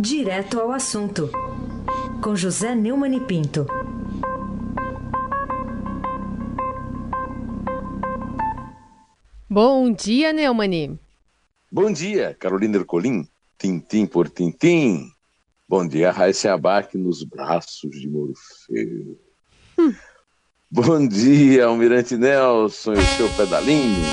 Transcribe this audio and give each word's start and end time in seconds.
Direto 0.00 0.60
ao 0.60 0.70
assunto, 0.70 1.28
com 2.22 2.36
José 2.36 2.72
Neumann 2.72 3.16
e 3.16 3.20
Pinto. 3.20 3.66
Bom 9.50 9.92
dia, 9.92 10.32
Neumani. 10.32 11.00
Bom 11.72 11.92
dia, 11.92 12.32
Carolina 12.38 12.76
Ercolim, 12.76 13.26
tintim 13.58 14.06
por 14.06 14.30
tintim. 14.30 15.10
Bom 15.68 15.84
dia, 15.84 16.12
Raíssa 16.12 16.52
Abac 16.52 16.96
nos 16.96 17.24
braços 17.24 17.90
de 17.90 18.08
Morfeu. 18.08 19.18
Hum. 19.76 19.92
Bom 20.70 21.08
dia, 21.08 21.66
Almirante 21.66 22.16
Nelson 22.16 22.94
e 22.94 22.98
o 22.98 23.16
seu 23.16 23.28
pedalinho. 23.30 24.06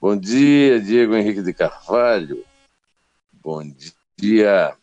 Bom 0.00 0.16
dia, 0.16 0.80
Diego 0.80 1.16
Henrique 1.16 1.42
de 1.42 1.52
Carvalho. 1.52 2.48
Bom 3.42 3.62
dia, 4.18 4.76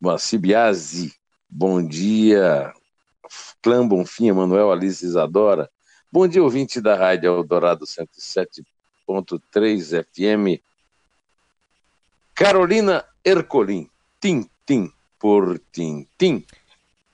Moacir. 0.00 0.40
Bom 1.48 1.86
dia, 1.86 2.72
Clã 3.62 3.86
Bonfim, 3.86 4.32
Manuel 4.32 4.72
Alice 4.72 5.04
Isadora. 5.04 5.70
Bom 6.10 6.26
dia, 6.26 6.42
ouvinte 6.42 6.80
da 6.80 6.96
Rádio 6.96 7.32
Eldorado 7.32 7.84
107.3 7.84 10.04
FM. 10.04 10.60
Carolina 12.34 13.04
Ercolim, 13.24 13.88
Tintim 14.20 14.90
por 15.18 15.60
Tintim. 15.72 16.44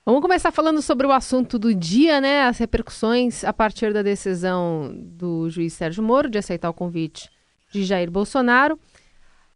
Vamos 0.03 0.21
começar 0.21 0.51
falando 0.51 0.81
sobre 0.81 1.05
o 1.05 1.11
assunto 1.11 1.59
do 1.59 1.73
dia, 1.73 2.19
né? 2.19 2.43
As 2.43 2.57
repercussões 2.57 3.43
a 3.43 3.53
partir 3.53 3.93
da 3.93 4.01
decisão 4.01 4.91
do 4.95 5.49
juiz 5.49 5.73
Sérgio 5.73 6.03
Moro 6.03 6.29
de 6.29 6.37
aceitar 6.37 6.69
o 6.69 6.73
convite 6.73 7.29
de 7.71 7.83
Jair 7.83 8.09
Bolsonaro. 8.09 8.79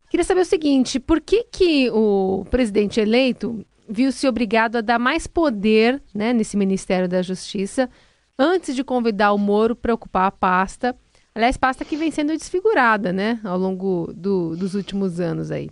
Queria 0.10 0.24
saber 0.24 0.42
o 0.42 0.46
seguinte: 0.46 1.00
por 1.00 1.22
que, 1.22 1.44
que 1.44 1.90
o 1.92 2.46
presidente 2.50 3.00
eleito 3.00 3.66
viu-se 3.88 4.28
obrigado 4.28 4.78
a 4.78 4.82
dar 4.82 5.00
mais 5.00 5.28
poder 5.28 6.02
né, 6.14 6.34
nesse 6.34 6.58
Ministério 6.58 7.08
da 7.08 7.22
Justiça 7.22 7.90
antes 8.38 8.76
de 8.76 8.84
convidar 8.84 9.34
o 9.34 9.38
Moro 9.38 9.76
para 9.76 9.94
ocupar 9.94 10.28
a 10.28 10.32
pasta? 10.32 10.96
Aliás, 11.34 11.58
pasta 11.58 11.86
que 11.86 11.96
vem 11.96 12.12
sendo 12.12 12.36
desfigurada 12.36 13.14
né, 13.14 13.40
ao 13.44 13.58
longo 13.58 14.12
do, 14.14 14.56
dos 14.56 14.74
últimos 14.74 15.20
anos 15.20 15.52
aí. 15.52 15.70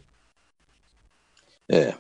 É, 1.70 1.94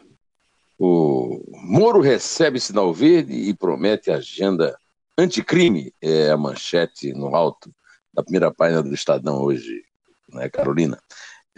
o 0.78 1.44
Moro 1.64 2.00
recebe 2.00 2.60
sinal 2.60 2.94
verde 2.94 3.34
e 3.34 3.54
promete 3.54 4.12
agenda 4.12 4.78
anticrime, 5.18 5.92
é 6.00 6.30
a 6.30 6.38
manchete 6.38 7.12
no 7.14 7.36
alto 7.36 7.74
da 8.14 8.24
primeira 8.24 8.54
página 8.54 8.84
do 8.84 8.94
Estadão 8.94 9.42
hoje, 9.42 9.84
né, 10.30 10.48
Carolina? 10.50 11.00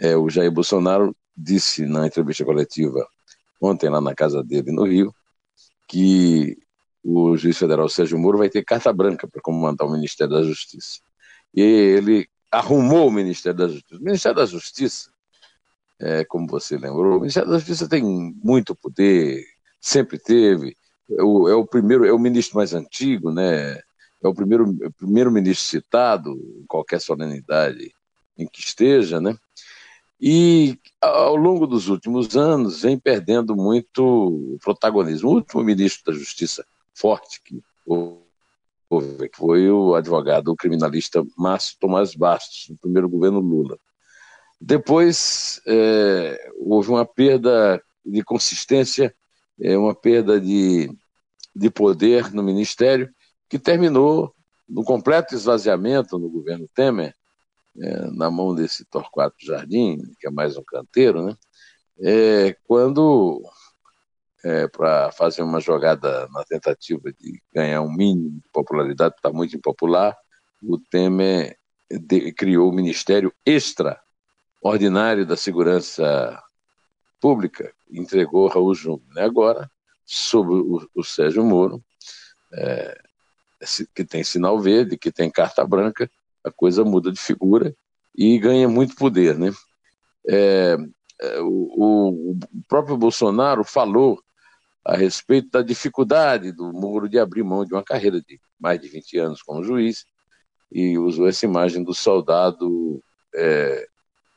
É, 0.00 0.16
o 0.16 0.28
Jair 0.28 0.50
Bolsonaro 0.50 1.14
disse 1.36 1.86
na 1.86 2.06
entrevista 2.06 2.44
coletiva 2.44 3.06
ontem 3.60 3.88
lá 3.90 4.00
na 4.00 4.14
casa 4.14 4.42
dele 4.42 4.72
no 4.72 4.84
Rio 4.84 5.14
que 5.86 6.56
o 7.04 7.36
juiz 7.36 7.58
federal 7.58 7.88
Sérgio 7.88 8.18
Moro 8.18 8.38
vai 8.38 8.48
ter 8.48 8.64
carta 8.64 8.92
branca 8.92 9.28
para 9.28 9.42
comandar 9.42 9.86
o 9.86 9.92
Ministério 9.92 10.32
da 10.34 10.42
Justiça. 10.42 11.00
E 11.54 11.60
ele 11.60 12.28
arrumou 12.50 13.08
o 13.08 13.12
Ministério 13.12 13.58
da 13.58 13.68
Justiça. 13.68 14.00
O 14.00 14.04
Ministério 14.04 14.36
da 14.36 14.46
Justiça 14.46 15.10
é, 16.00 16.24
como 16.24 16.46
você 16.46 16.78
lembrou, 16.78 17.18
o 17.18 17.20
Ministério 17.20 17.50
da 17.50 17.58
Justiça 17.58 17.86
tem 17.86 18.02
muito 18.02 18.74
poder, 18.74 19.44
sempre 19.78 20.18
teve. 20.18 20.74
É 21.10 21.22
o, 21.22 21.48
é 21.48 21.54
o 21.54 21.66
primeiro, 21.66 22.06
é 22.06 22.12
o 22.12 22.18
ministro 22.18 22.56
mais 22.56 22.72
antigo, 22.72 23.30
né? 23.30 23.74
É 24.22 24.28
o 24.28 24.34
primeiro, 24.34 24.74
primeiro 24.96 25.30
ministro 25.30 25.66
citado 25.66 26.30
em 26.58 26.64
qualquer 26.66 27.00
solenidade 27.00 27.92
em 28.38 28.46
que 28.46 28.60
esteja, 28.60 29.20
né? 29.20 29.36
E 30.20 30.78
ao 31.00 31.34
longo 31.34 31.66
dos 31.66 31.88
últimos 31.88 32.36
anos 32.36 32.82
vem 32.82 32.98
perdendo 32.98 33.56
muito 33.56 34.58
protagonismo. 34.62 35.30
O 35.30 35.34
último 35.36 35.64
ministro 35.64 36.12
da 36.12 36.18
Justiça 36.18 36.64
forte 36.94 37.40
que 37.42 37.62
houve, 37.86 39.30
foi 39.34 39.70
o 39.70 39.94
advogado, 39.94 40.48
o 40.48 40.56
criminalista 40.56 41.24
Márcio 41.38 41.76
Tomás 41.80 42.14
Bastos, 42.14 42.66
no 42.68 42.76
primeiro 42.76 43.08
governo 43.08 43.40
Lula. 43.40 43.78
Depois 44.60 45.62
é, 45.66 46.52
houve 46.58 46.90
uma 46.90 47.06
perda 47.06 47.82
de 48.04 48.22
consistência, 48.22 49.14
é, 49.58 49.78
uma 49.78 49.94
perda 49.94 50.38
de, 50.38 50.90
de 51.56 51.70
poder 51.70 52.30
no 52.34 52.42
ministério, 52.42 53.08
que 53.48 53.58
terminou 53.58 54.34
no 54.68 54.84
completo 54.84 55.34
esvaziamento 55.34 56.18
no 56.18 56.28
governo 56.28 56.68
Temer, 56.74 57.14
é, 57.78 58.10
na 58.10 58.30
mão 58.30 58.54
desse 58.54 58.84
Torquato 58.84 59.36
Jardim, 59.44 60.00
que 60.18 60.26
é 60.26 60.30
mais 60.30 60.56
um 60.56 60.62
canteiro, 60.62 61.24
né? 61.24 61.36
É, 62.02 62.56
quando, 62.66 63.42
é, 64.42 64.66
para 64.68 65.12
fazer 65.12 65.42
uma 65.42 65.60
jogada 65.60 66.26
na 66.28 66.42
tentativa 66.44 67.12
de 67.12 67.42
ganhar 67.54 67.82
um 67.82 67.92
mínimo 67.92 68.40
de 68.40 68.48
popularidade, 68.52 69.14
está 69.16 69.30
muito 69.30 69.56
impopular, 69.56 70.16
o 70.62 70.78
Temer 70.78 71.58
de, 71.90 72.32
criou 72.32 72.70
o 72.70 72.74
Ministério 72.74 73.32
Extra 73.44 74.00
ordinário 74.62 75.26
da 75.26 75.36
Segurança 75.36 76.42
Pública, 77.20 77.72
entregou 77.90 78.48
Raul 78.48 78.74
Júnior. 78.74 79.02
Né? 79.14 79.22
Agora, 79.22 79.70
sobre 80.04 80.54
o, 80.54 80.88
o 80.94 81.04
Sérgio 81.04 81.44
Moro, 81.44 81.82
é, 82.52 83.00
que 83.94 84.04
tem 84.04 84.24
sinal 84.24 84.58
verde, 84.58 84.98
que 84.98 85.10
tem 85.10 85.30
carta 85.30 85.66
branca, 85.66 86.10
a 86.44 86.50
coisa 86.50 86.84
muda 86.84 87.12
de 87.12 87.20
figura 87.20 87.74
e 88.16 88.38
ganha 88.38 88.68
muito 88.68 88.94
poder. 88.94 89.38
Né? 89.38 89.52
É, 90.28 90.76
é 91.20 91.40
o, 91.40 92.34
o, 92.34 92.38
próprio 92.68 92.96
Bolsonaro 92.96 93.64
falou 93.64 94.20
a 94.84 94.96
respeito 94.96 95.50
da 95.50 95.62
dificuldade 95.62 96.52
do 96.52 96.72
Moro 96.72 97.08
de 97.08 97.18
abrir 97.18 97.42
mão 97.42 97.64
de 97.64 97.72
uma 97.72 97.84
carreira 97.84 98.20
de 98.20 98.40
mais 98.58 98.80
de 98.80 98.88
20 98.88 99.18
anos 99.18 99.42
como 99.42 99.62
juiz 99.62 100.04
e 100.72 100.98
usou 100.98 101.28
essa 101.28 101.44
imagem 101.44 101.82
do 101.82 101.92
soldado 101.92 103.02
é, 103.34 103.86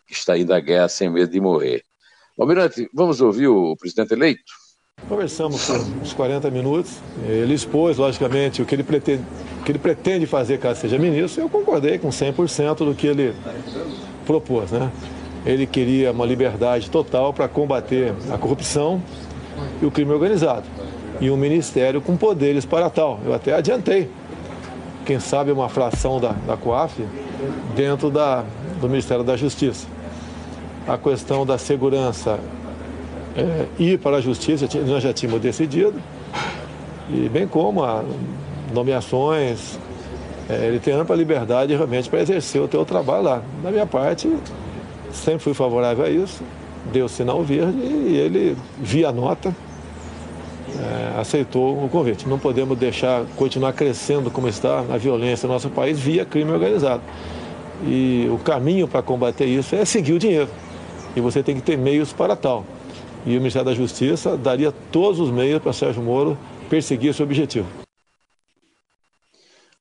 que 0.08 0.14
está 0.14 0.38
indo 0.38 0.54
à 0.54 0.60
guerra 0.60 0.90
sem 0.90 1.10
medo 1.10 1.32
de 1.32 1.40
morrer. 1.40 1.84
Almirante, 2.38 2.90
vamos 2.94 3.22
ouvir 3.22 3.48
o 3.48 3.76
presidente 3.78 4.14
eleito? 4.14 4.63
Conversamos 5.08 5.66
por 5.66 5.80
uns 6.02 6.14
40 6.14 6.50
minutos. 6.50 6.94
Ele 7.28 7.54
expôs, 7.54 7.98
logicamente, 7.98 8.62
o 8.62 8.66
que 8.66 8.74
ele 8.74 8.84
pretende, 8.84 9.24
que 9.66 9.72
ele 9.72 9.80
pretende 9.80 10.26
fazer 10.26 10.60
caso 10.60 10.82
seja 10.82 10.98
ministro. 10.98 11.42
Eu 11.42 11.50
concordei 11.50 11.98
com 11.98 12.10
100% 12.10 12.78
do 12.78 12.96
que 12.96 13.08
ele 13.08 13.34
propôs. 14.26 14.72
Né? 14.72 14.90
Ele 15.46 15.66
queria 15.66 16.12
uma 16.12 16.26
liberdade 16.26 16.90
total 16.90 17.34
para 17.34 17.48
combater 17.48 18.14
a 18.32 18.38
corrupção 18.38 19.02
e 19.82 19.86
o 19.86 19.92
crime 19.92 20.12
organizado. 20.12 20.66
E 21.20 21.30
um 21.30 21.38
ministério 21.38 22.02
com 22.02 22.18
poderes 22.18 22.66
para 22.66 22.90
tal. 22.90 23.20
Eu 23.26 23.34
até 23.34 23.54
adiantei. 23.54 24.10
Quem 25.06 25.20
sabe 25.20 25.52
uma 25.52 25.68
fração 25.68 26.20
da, 26.20 26.30
da 26.30 26.56
COAF 26.56 27.04
dentro 27.76 28.10
da, 28.10 28.46
do 28.80 28.88
Ministério 28.88 29.24
da 29.24 29.36
Justiça 29.36 29.86
a 30.88 30.98
questão 30.98 31.46
da 31.46 31.58
segurança 31.58 32.40
é, 33.36 33.66
ir 33.80 34.00
para 34.00 34.18
a 34.18 34.22
justiça, 34.22 34.68
nós 34.86 35.04
já 35.04 35.14
tínhamos 35.14 35.42
decidido, 35.42 35.96
e 37.10 37.30
bem 37.30 37.48
como 37.48 37.84
a 37.84 38.04
nomeações, 38.74 39.80
é, 40.50 40.68
ele 40.68 40.80
tem 40.80 40.94
ampla 40.94 41.16
liberdade 41.16 41.74
realmente 41.76 42.10
para 42.10 42.22
exercer 42.22 42.62
o 42.62 42.68
teu 42.68 42.84
trabalho 42.86 43.24
lá. 43.24 43.42
Da 43.62 43.72
minha 43.72 43.86
parte, 43.86 44.32
sempre 45.12 45.40
fui 45.40 45.54
favorável 45.54 46.06
a 46.06 46.10
isso, 46.10 46.44
deu 46.92 47.08
sinal 47.08 47.42
verde 47.44 47.78
e 47.78 48.18
ele, 48.18 48.58
via 48.80 49.12
nota, 49.12 49.56
é, 50.80 51.20
aceitou 51.20 51.84
o 51.84 51.90
convite. 51.90 52.28
Não 52.28 52.40
podemos 52.40 52.78
deixar 52.78 53.24
continuar 53.36 53.74
crescendo 53.74 54.32
como 54.32 54.48
está 54.48 54.80
a 54.80 54.98
violência 54.98 55.48
no 55.48 55.54
nosso 55.54 55.70
país 55.70 56.00
via 56.00 56.26
crime 56.26 56.52
organizado. 56.52 57.02
E 57.86 58.30
o 58.32 58.38
caminho 58.38 58.88
para 58.88 59.02
combater 59.02 59.46
isso 59.46 59.76
é 59.76 59.84
seguir 59.86 60.14
o 60.14 60.20
dinheiro 60.20 60.50
e 61.16 61.22
você 61.22 61.44
tem 61.44 61.56
que 61.56 61.62
ter 61.62 61.78
meios 61.78 62.12
para 62.12 62.36
tal. 62.36 62.66
E 63.26 63.38
o 63.38 63.40
Ministério 63.40 63.66
da 63.66 63.74
Justiça 63.74 64.38
daria 64.38 64.72
todos 64.92 65.20
os 65.20 65.32
meios 65.32 65.62
para 65.62 65.72
Sérgio 65.72 66.04
Moro 66.04 66.38
perseguir 66.70 67.12
esse 67.12 67.24
objetivo. 67.24 67.68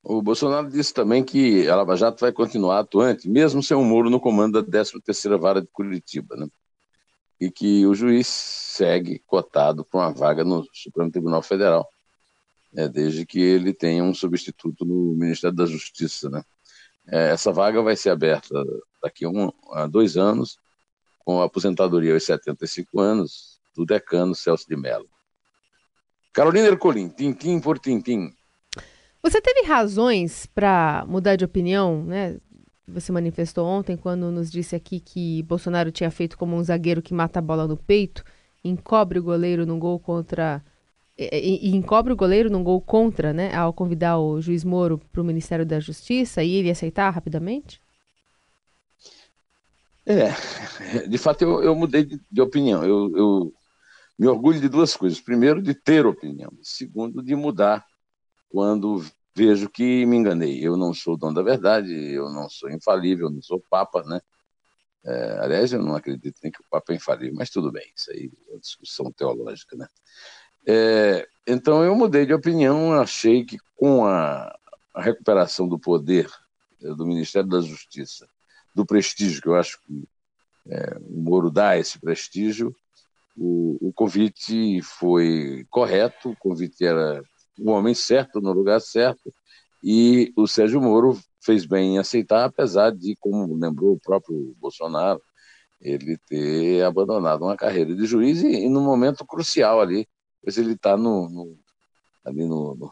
O 0.05 0.23
Bolsonaro 0.23 0.71
disse 0.71 0.94
também 0.94 1.25
que 1.25 1.69
a 1.69 1.75
Lava 1.75 1.97
Jato 1.97 2.21
vai 2.21 2.33
continuar 2.33 2.79
atuante, 2.79 3.29
mesmo 3.29 3.61
sem 3.62 3.77
o 3.77 3.83
Moro 3.83 4.11
no 4.11 4.21
comando 4.21 4.62
da 4.62 4.85
13ª 4.85 5.39
Vara 5.39 5.61
de 5.61 5.67
Curitiba, 5.69 6.37
né? 6.37 6.47
E 7.41 7.50
que 7.50 7.85
o 7.85 7.94
juiz 7.94 8.29
segue 8.29 9.21
cotado 9.27 9.85
para 9.85 10.00
uma 10.00 10.12
vaga 10.12 10.44
no 10.44 10.65
Supremo 10.73 11.11
Tribunal 11.11 11.43
Federal, 11.43 11.89
né? 12.73 12.89
desde 12.89 13.27
que 13.27 13.41
ele 13.41 13.73
tenha 13.73 14.05
um 14.05 14.15
substituto 14.15 14.85
no 14.85 15.15
Ministério 15.17 15.56
da 15.56 15.67
Justiça, 15.67 16.31
né? 16.31 16.44
É, 17.09 17.31
essa 17.31 17.53
vaga 17.53 17.83
vai 17.83 17.97
ser 17.97 18.11
aberta 18.11 18.55
daqui 19.03 19.25
a, 19.25 19.29
um, 19.29 19.50
a 19.73 19.89
dois 19.89 20.17
anos 20.17 20.59
com 21.25 21.41
a 21.41 21.45
aposentadoria 21.45 22.15
aos 22.15 22.25
75 22.25 23.01
anos 23.01 23.61
do 23.75 23.85
decano 23.85 24.35
Celso 24.35 24.69
de 24.69 24.77
Mello. 24.77 25.09
Carolina 26.33 26.69
Ercolim, 26.69 27.09
tintim 27.09 27.61
por 27.61 27.79
tintim. 27.79 28.33
Você 29.23 29.41
teve 29.41 29.63
razões 29.63 30.47
para 30.47 31.05
mudar 31.07 31.37
de 31.37 31.45
opinião, 31.45 32.03
né? 32.05 32.39
você 32.87 33.13
manifestou 33.13 33.67
ontem 33.67 33.97
quando 33.97 34.31
nos 34.31 34.51
disse 34.51 34.75
aqui 34.75 35.01
que 35.01 35.43
Bolsonaro 35.45 35.91
tinha 35.91 36.11
feito 36.11 36.37
como 36.37 36.57
um 36.57 36.63
zagueiro 36.63 37.01
que 37.01 37.15
mata 37.15 37.39
a 37.39 37.43
bola 37.43 37.67
no 37.67 37.77
peito, 37.77 38.25
encobre 38.65 39.19
o 39.19 39.23
goleiro 39.23 39.65
num 39.65 39.79
gol 39.79 39.99
contra 39.99 40.63
e, 41.17 41.71
e 41.71 41.77
encobre 41.77 42.13
o 42.13 42.17
goleiro 42.17 42.51
num 42.51 42.63
gol 42.63 42.81
contra, 42.81 43.33
né, 43.33 43.55
ao 43.55 43.73
convidar 43.73 44.19
o 44.19 44.41
juiz 44.41 44.65
Moro 44.65 45.01
para 45.13 45.21
o 45.21 45.25
Ministério 45.25 45.65
da 45.65 45.79
Justiça 45.79 46.43
e 46.43 46.55
ele 46.55 46.71
aceitar 46.71 47.11
rapidamente? 47.11 47.81
É, 50.05 50.29
de 51.09 51.19
fato 51.19 51.43
eu, 51.43 51.63
eu 51.63 51.75
mudei 51.75 52.05
de, 52.05 52.21
de 52.31 52.41
opinião. 52.41 52.85
Eu, 52.85 53.17
eu, 53.17 53.55
me 54.19 54.29
orgulho 54.29 54.61
de 54.61 54.69
duas 54.69 54.97
coisas. 54.97 55.21
Primeiro, 55.21 55.63
de 55.63 55.75
ter 55.75 56.07
opinião. 56.07 56.53
Segundo, 56.63 57.23
de 57.23 57.35
mudar 57.35 57.85
quando 58.49 59.05
vejo 59.35 59.69
que 59.69 60.05
me 60.07 60.17
enganei. 60.17 60.65
Eu 60.65 60.77
não 60.77 60.93
sou 60.93 61.17
dono 61.17 61.35
da 61.35 61.43
verdade, 61.43 61.93
eu 61.93 62.31
não 62.31 62.49
sou 62.49 62.71
infalível, 62.71 63.31
não 63.31 63.43
sou 63.43 63.61
papa, 63.71 64.03
né? 64.05 64.21
É, 65.05 65.39
aliás, 65.41 65.73
eu 65.73 65.83
não 65.83 65.97
acredito 65.97 66.39
nem 66.43 66.53
que 66.53 66.61
o 66.61 66.65
papa 66.71 66.93
é 66.93 66.97
infalível, 66.97 67.35
mas 67.37 67.51
tudo 67.51 67.73
bem, 67.73 67.91
isso 67.97 68.11
aí 68.13 68.31
é 68.49 68.53
uma 68.53 68.61
discussão 68.61 69.11
teológica, 69.11 69.77
né? 69.77 69.89
É, 70.65 71.27
então 71.45 71.83
eu 71.83 71.97
mudei 71.97 72.25
de 72.25 72.33
opinião, 72.33 72.93
achei 72.93 73.45
que 73.45 73.59
com 73.75 74.07
a, 74.07 74.57
a 74.95 75.03
recuperação 75.03 75.67
do 75.67 75.79
poder 75.79 76.31
é, 76.81 76.95
do 76.95 77.05
Ministério 77.05 77.49
da 77.49 77.61
Justiça, 77.61 78.29
do 78.75 78.87
prestígio 78.87 79.43
que 79.43 79.49
eu 79.49 79.55
acho 79.55 79.79
que 79.83 80.05
é, 80.67 80.97
o 81.01 81.21
Moro 81.21 81.51
dá 81.51 81.77
esse 81.77 81.99
prestígio, 81.99 82.75
o, 83.37 83.89
o 83.89 83.93
convite 83.93 84.81
foi 84.83 85.67
correto, 85.71 86.31
o 86.31 86.37
convite 86.37 86.85
era 86.85 87.23
o 87.59 87.71
homem 87.71 87.95
certo 87.95 88.41
no 88.41 88.53
lugar 88.53 88.81
certo, 88.81 89.33
e 89.83 90.33
o 90.37 90.47
Sérgio 90.47 90.81
Moro 90.81 91.19
fez 91.41 91.67
bem 91.67 91.95
em 91.95 91.99
aceitar, 91.99 92.45
apesar 92.45 92.93
de, 92.93 93.17
como 93.19 93.57
lembrou 93.57 93.95
o 93.95 94.01
próprio 94.01 94.55
Bolsonaro, 94.61 95.21
ele 95.81 96.17
ter 96.29 96.85
abandonado 96.85 97.43
uma 97.43 97.57
carreira 97.57 97.95
de 97.95 98.07
juiz 98.07 98.43
e, 98.43 98.65
e 98.65 98.69
num 98.69 98.85
momento 98.85 99.27
crucial 99.27 99.81
ali, 99.81 100.09
pois 100.41 100.57
ele 100.57 100.75
está 100.75 100.97
no, 100.97 101.29
no, 101.29 101.59
ali 102.25 102.47
no, 102.47 102.77
no, 102.77 102.91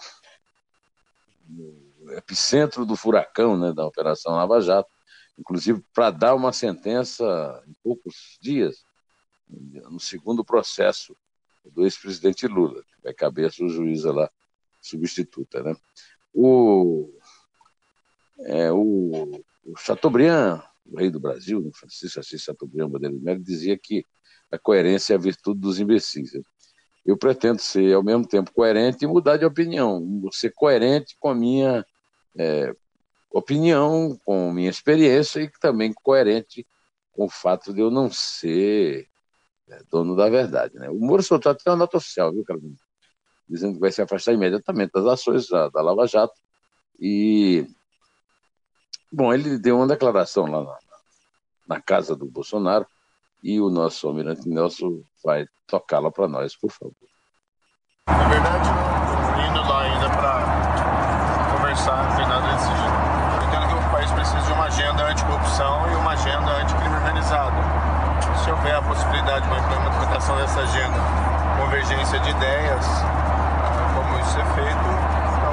no, 1.48 2.12
epicentro 2.12 2.84
do 2.84 2.96
furacão 2.96 3.56
né, 3.56 3.72
da 3.72 3.86
Operação 3.86 4.32
Lava 4.32 4.60
Jato, 4.60 4.90
inclusive 5.40 5.82
para 5.94 6.10
dar 6.10 6.34
uma 6.34 6.52
sentença 6.52 7.24
em 7.66 7.74
poucos 7.82 8.38
dias, 8.40 8.84
no 9.48 9.98
segundo 9.98 10.44
processo 10.44 11.16
do 11.64 11.84
ex-presidente 11.84 12.46
Lula, 12.46 12.82
que 12.82 13.02
vai 13.02 13.14
caber 13.14 13.46
a 13.46 13.50
sua 13.50 13.68
juíza 13.68 14.12
lá 14.12 14.30
substituta. 14.80 15.62
Né? 15.62 15.74
O, 16.32 17.10
é, 18.40 18.70
o, 18.70 19.42
o 19.64 19.76
Chateaubriand, 19.76 20.62
o 20.86 20.98
rei 20.98 21.10
do 21.10 21.18
Brasil, 21.18 21.60
né, 21.60 21.70
Francisco 21.74 22.20
Assis 22.20 22.42
Chateaubriand 22.42 22.88
Bandeira 22.88 23.16
de 23.16 23.22
Melo, 23.22 23.42
dizia 23.42 23.78
que 23.78 24.04
a 24.50 24.58
coerência 24.58 25.14
é 25.14 25.16
a 25.16 25.20
virtude 25.20 25.60
dos 25.60 25.80
imbecis. 25.80 26.32
Eu 27.04 27.16
pretendo 27.16 27.60
ser, 27.60 27.94
ao 27.94 28.02
mesmo 28.02 28.26
tempo, 28.26 28.52
coerente 28.52 29.04
e 29.04 29.08
mudar 29.08 29.36
de 29.36 29.44
opinião. 29.44 30.04
Ser 30.32 30.52
coerente 30.52 31.16
com 31.18 31.28
a 31.28 31.34
minha 31.34 31.84
é, 32.38 32.74
opinião, 33.30 34.18
com 34.24 34.52
minha 34.52 34.70
experiência 34.70 35.40
e 35.40 35.50
também 35.60 35.92
coerente 35.92 36.66
com 37.12 37.24
o 37.24 37.30
fato 37.30 37.72
de 37.72 37.80
eu 37.80 37.90
não 37.90 38.10
ser 38.10 39.08
é, 39.68 39.82
dono 39.90 40.16
da 40.16 40.28
verdade. 40.28 40.74
Né? 40.74 40.90
O 40.90 40.98
Moro 40.98 41.22
soltou 41.22 41.52
até 41.52 41.70
uma 41.70 41.76
nota 41.76 41.96
oficial, 41.96 42.32
viu, 42.32 42.44
Carolina? 42.44 42.76
dizendo 43.50 43.74
que 43.74 43.80
vai 43.80 43.90
se 43.90 44.00
afastar 44.00 44.32
imediatamente 44.32 44.92
das 44.92 45.04
ações 45.06 45.48
da, 45.48 45.68
da 45.68 45.82
Lava 45.82 46.06
Jato. 46.06 46.40
E, 47.00 47.66
bom, 49.12 49.34
ele 49.34 49.58
deu 49.58 49.76
uma 49.76 49.88
declaração 49.88 50.46
lá 50.46 50.62
na, 50.62 50.78
na 51.66 51.82
casa 51.82 52.14
do 52.14 52.26
Bolsonaro 52.26 52.86
e 53.42 53.60
o 53.60 53.68
nosso 53.68 54.06
almirante 54.06 54.48
Nelson 54.48 55.02
vai 55.24 55.46
tocá-la 55.66 56.12
para 56.12 56.28
nós, 56.28 56.56
por 56.56 56.70
favor. 56.70 56.94
Na 58.06 58.24
verdade, 58.24 58.64
não 58.70 58.89
convergência 71.90 72.20
de 72.20 72.30
ideias, 72.30 72.84
ser 74.32 74.44
feito, 74.54 74.70
então 74.70 75.52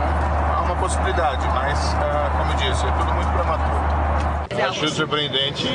há 0.54 0.62
uma 0.64 0.76
possibilidade, 0.76 1.48
mas, 1.48 1.80
ah, 1.96 2.30
como 2.38 2.52
eu 2.52 2.58
disse, 2.58 2.86
é 2.86 2.92
tudo 2.92 3.12
muito 3.14 3.32
prematuro. 3.32 4.68
Acho 4.70 4.88
surpreendente 4.90 5.68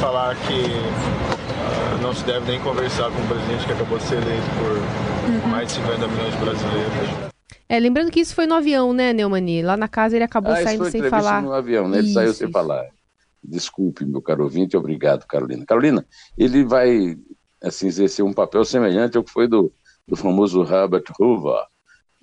falar 0.00 0.34
que 0.34 0.64
uh, 0.64 2.02
não 2.02 2.12
se 2.12 2.24
deve 2.24 2.50
nem 2.50 2.60
conversar 2.60 3.10
com 3.12 3.22
o 3.22 3.28
presidente 3.28 3.64
que 3.64 3.72
acabou 3.72 3.98
de 3.98 4.04
ser 4.04 4.16
eleito 4.16 4.46
por 4.58 5.30
uhum. 5.30 5.50
mais 5.50 5.68
de 5.68 5.74
50 5.74 6.08
milhões 6.08 6.32
de 6.32 6.38
brasileiros. 6.40 7.32
É, 7.68 7.78
lembrando 7.78 8.10
que 8.10 8.20
isso 8.20 8.34
foi 8.34 8.46
no 8.46 8.54
avião, 8.54 8.92
né, 8.92 9.12
Neumani? 9.12 9.62
Lá 9.62 9.76
na 9.76 9.88
casa 9.88 10.16
ele 10.16 10.24
acabou 10.24 10.52
ah, 10.52 10.62
saindo 10.62 10.90
sem 10.90 11.08
falar. 11.08 11.42
no 11.42 11.52
avião, 11.52 11.88
né? 11.88 11.98
Ele 11.98 12.06
isso, 12.06 12.14
saiu 12.14 12.34
sem 12.34 12.48
isso. 12.48 12.52
falar. 12.52 12.86
Desculpe, 13.42 14.04
meu 14.04 14.22
caro 14.22 14.44
ouvinte, 14.44 14.76
obrigado, 14.76 15.26
Carolina. 15.26 15.64
Carolina, 15.64 16.04
ele 16.36 16.64
vai 16.64 17.16
assim, 17.62 17.86
exercer 17.86 18.24
um 18.24 18.32
papel 18.32 18.64
semelhante 18.64 19.16
ao 19.16 19.22
que 19.22 19.30
foi 19.30 19.46
do, 19.46 19.72
do 20.06 20.16
famoso 20.16 20.62
Robert 20.62 21.04
Hoover, 21.18 21.66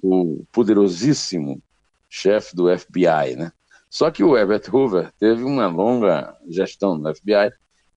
o 0.01 0.45
poderosíssimo 0.51 1.61
chefe 2.09 2.55
do 2.55 2.65
FBI, 2.77 3.35
né? 3.37 3.51
Só 3.89 4.11
que 4.11 4.23
o 4.23 4.37
Herbert 4.37 4.63
Hoover 4.71 5.11
teve 5.19 5.43
uma 5.43 5.67
longa 5.67 6.37
gestão 6.47 6.97
no 6.97 7.13
FBI 7.13 7.51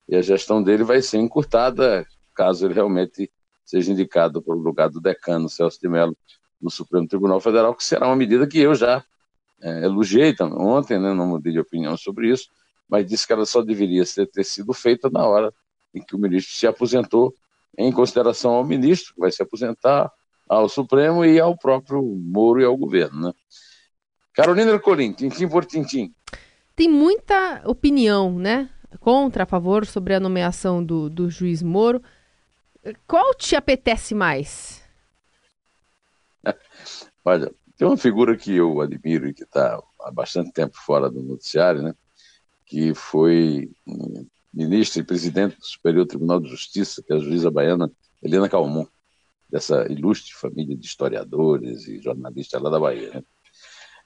e 0.08 0.17
a 0.17 0.23
gestão 0.23 0.62
dele 0.62 0.84
vai 0.84 1.02
ser 1.02 1.19
encurtada 1.19 2.06
caso 2.34 2.67
ele 2.67 2.75
realmente 2.75 3.31
seja 3.64 3.93
indicado 3.93 4.40
para 4.40 4.55
o 4.55 4.58
lugar 4.58 4.88
do 4.88 5.00
decano 5.00 5.49
Celso 5.49 5.79
de 5.81 5.88
Mello 5.88 6.17
no 6.61 6.70
Supremo 6.70 7.06
Tribunal 7.06 7.40
Federal, 7.40 7.75
que 7.75 7.84
será 7.84 8.06
uma 8.06 8.17
medida 8.17 8.46
que 8.46 8.58
eu 8.58 8.75
já 8.75 9.05
é, 9.61 9.84
elogiei 9.84 10.34
também, 10.34 10.58
ontem, 10.58 10.99
né, 10.99 11.12
não 11.12 11.26
mudei 11.26 11.52
de 11.52 11.61
opinião 11.61 11.96
sobre 11.96 12.31
isso, 12.31 12.49
mas 12.88 13.06
disse 13.06 13.26
que 13.26 13.32
ela 13.32 13.44
só 13.44 13.62
deveria 13.62 14.05
ter 14.32 14.44
sido 14.44 14.73
feita 14.73 15.11
na 15.11 15.26
hora 15.26 15.52
em 15.94 16.02
que 16.02 16.14
o 16.14 16.19
ministro 16.19 16.55
se 16.55 16.67
aposentou, 16.67 17.34
em 17.77 17.93
consideração 17.93 18.53
ao 18.53 18.65
ministro 18.65 19.15
que 19.15 19.21
vai 19.21 19.31
se 19.31 19.43
aposentar, 19.43 20.11
ao 20.49 20.69
Supremo 20.69 21.25
e 21.25 21.41
ao 21.41 21.57
próprio 21.57 22.03
Moro 22.03 22.61
e 22.61 22.65
ao 22.65 22.77
governo. 22.77 23.29
Né? 23.29 23.33
Carolina 24.35 24.73
Ercolim, 24.73 25.13
tintim 25.13 25.49
por 25.49 25.65
tintim. 25.65 26.15
Tem 26.75 26.89
muita 26.89 27.63
opinião, 27.65 28.39
né? 28.39 28.71
Contra, 29.01 29.44
a 29.44 29.46
favor, 29.46 29.87
sobre 29.87 30.15
a 30.15 30.20
nomeação 30.20 30.85
do, 30.85 31.08
do 31.08 31.31
juiz 31.31 31.63
Moro. 31.63 32.03
Qual 33.06 33.35
te 33.35 33.56
apetece 33.56 34.15
mais? 34.15 34.82
Olha, 37.25 37.51
tem 37.77 37.87
uma 37.87 37.96
figura 37.96 38.37
que 38.37 38.55
eu 38.55 38.81
admiro 38.81 39.29
e 39.29 39.35
que 39.35 39.44
está 39.44 39.81
há 40.01 40.11
bastante 40.11 40.53
tempo 40.53 40.77
fora 40.77 41.11
do 41.11 41.23
noticiário, 41.23 41.82
né? 41.82 41.94
que 42.67 42.94
foi 42.94 43.70
ministra 44.53 45.01
e 45.01 45.05
presidente 45.05 45.56
do 45.56 45.65
Superior 45.65 46.06
Tribunal 46.06 46.41
de 46.41 46.49
Justiça, 46.49 47.03
que 47.03 47.13
é 47.13 47.17
a 47.17 47.19
juíza 47.19 47.51
baiana 47.51 47.91
Helena 48.23 48.49
Calmon 48.49 48.87
dessa 49.49 49.87
ilustre 49.91 50.32
família 50.35 50.77
de 50.77 50.87
historiadores 50.87 51.87
e 51.87 52.01
jornalistas 52.01 52.61
lá 52.61 52.71
da 52.71 52.81
Bahia. 52.81 53.11
Né? 53.11 53.23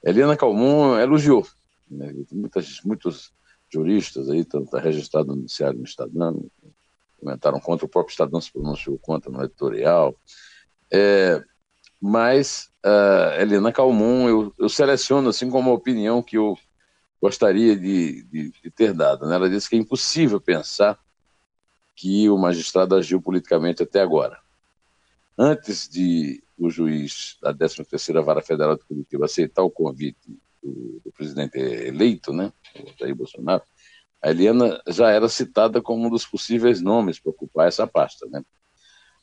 Helena 0.03 0.35
Calmon 0.35 0.99
elogiou. 0.99 1.47
Né? 1.89 2.13
Muitas, 2.31 2.81
muitos 2.83 3.33
juristas 3.71 4.29
aí, 4.29 4.39
está 4.39 4.61
tá 4.65 4.79
registrado 4.79 5.27
no 5.29 5.37
noticiário 5.37 5.79
no 5.79 5.85
Estadão, 5.85 6.49
comentaram 7.19 7.59
contra, 7.59 7.85
o 7.85 7.89
próprio 7.89 8.11
Estadão 8.11 8.41
se 8.41 8.51
pronunciou 8.51 8.97
contra 8.99 9.31
no 9.31 9.43
editorial. 9.43 10.15
É, 10.91 11.41
mas 12.01 12.69
uh, 12.85 13.39
Helena 13.41 13.71
Calmon 13.71 14.29
eu, 14.29 14.53
eu, 14.57 14.69
seleciono 14.69 15.29
assim 15.29 15.49
como 15.49 15.69
uma 15.69 15.75
opinião 15.75 16.21
que 16.21 16.37
eu 16.37 16.57
gostaria 17.21 17.75
de, 17.75 18.23
de, 18.23 18.51
de 18.51 18.71
ter 18.71 18.93
dado. 18.93 19.27
Né? 19.27 19.35
Ela 19.35 19.49
disse 19.49 19.69
que 19.69 19.75
é 19.75 19.79
impossível 19.79 20.39
pensar 20.39 20.99
que 21.95 22.29
o 22.29 22.37
magistrado 22.37 22.95
agiu 22.95 23.21
politicamente 23.21 23.83
até 23.83 24.01
agora 24.01 24.39
antes 25.37 25.87
de 25.87 26.43
o 26.57 26.69
juiz 26.69 27.37
da 27.41 27.53
13ª 27.53 28.23
Vara 28.23 28.41
Federal 28.41 28.75
de 28.75 28.83
Curitiba 28.83 29.25
aceitar 29.25 29.61
o 29.61 29.69
convite 29.69 30.39
do, 30.61 30.99
do 31.05 31.11
presidente 31.11 31.57
eleito, 31.59 32.33
né, 32.33 32.51
Jair 32.99 33.15
Bolsonaro, 33.15 33.61
a 34.19 34.31
Eliana 34.31 34.81
já 34.87 35.11
era 35.11 35.29
citada 35.29 35.79
como 35.79 36.07
um 36.07 36.09
dos 36.09 36.25
possíveis 36.25 36.81
nomes 36.81 37.19
para 37.19 37.29
ocupar 37.29 37.67
essa 37.67 37.85
pasta. 37.85 38.25
Né? 38.27 38.43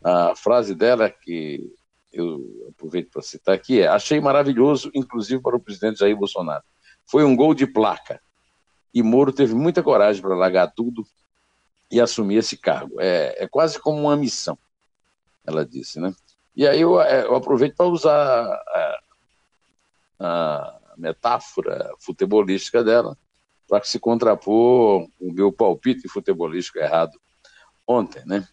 A 0.04 0.36
frase 0.36 0.72
dela, 0.72 1.10
que 1.10 1.68
eu 2.12 2.68
aproveito 2.68 3.10
para 3.10 3.20
citar 3.20 3.56
aqui, 3.56 3.80
é: 3.80 3.88
Achei 3.88 4.20
maravilhoso, 4.20 4.92
inclusive 4.94 5.42
para 5.42 5.56
o 5.56 5.60
presidente 5.60 5.98
Jair 5.98 6.16
Bolsonaro. 6.16 6.62
Foi 7.06 7.24
um 7.24 7.36
gol 7.36 7.54
de 7.54 7.66
placa. 7.66 8.20
E 8.92 9.02
Moro 9.02 9.32
teve 9.32 9.54
muita 9.54 9.82
coragem 9.82 10.22
para 10.22 10.34
largar 10.34 10.72
tudo 10.72 11.04
e 11.90 12.00
assumir 12.00 12.36
esse 12.36 12.56
cargo. 12.56 13.00
É, 13.00 13.44
é 13.44 13.48
quase 13.48 13.78
como 13.78 14.00
uma 14.00 14.16
missão 14.16 14.58
ela 15.46 15.64
disse, 15.64 16.00
né? 16.00 16.14
E 16.56 16.66
aí 16.66 16.80
eu, 16.80 17.00
é, 17.00 17.24
eu 17.24 17.34
aproveito 17.34 17.76
para 17.76 17.86
usar 17.86 18.44
a, 18.46 18.98
a, 20.20 20.80
metáfora 20.96 21.90
futebolística 21.98 22.82
dela, 22.82 23.16
para 23.68 23.84
se 23.84 23.98
contrapor 23.98 25.08
o 25.20 25.32
meu 25.32 25.52
palpite 25.52 26.08
futebolístico 26.08 26.78
errado 26.78 27.18
ontem, 27.86 28.24
né? 28.24 28.46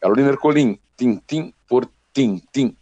Carolina 0.00 0.28
Ercolim, 0.28 0.78
tintim 0.96 1.52
por 1.66 1.90
tintim. 2.12 2.76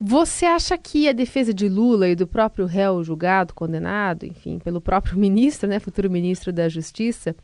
Você 0.00 0.44
acha 0.44 0.76
que 0.76 1.08
a 1.08 1.12
defesa 1.12 1.54
de 1.54 1.68
Lula 1.68 2.08
e 2.08 2.16
do 2.16 2.26
próprio 2.26 2.66
réu 2.66 3.02
julgado, 3.02 3.54
condenado, 3.54 4.26
enfim, 4.26 4.58
pelo 4.58 4.80
próprio 4.80 5.16
ministro, 5.18 5.68
né, 5.68 5.78
futuro 5.78 6.10
ministro 6.10 6.52
da 6.52 6.68
Justiça, 6.68 7.34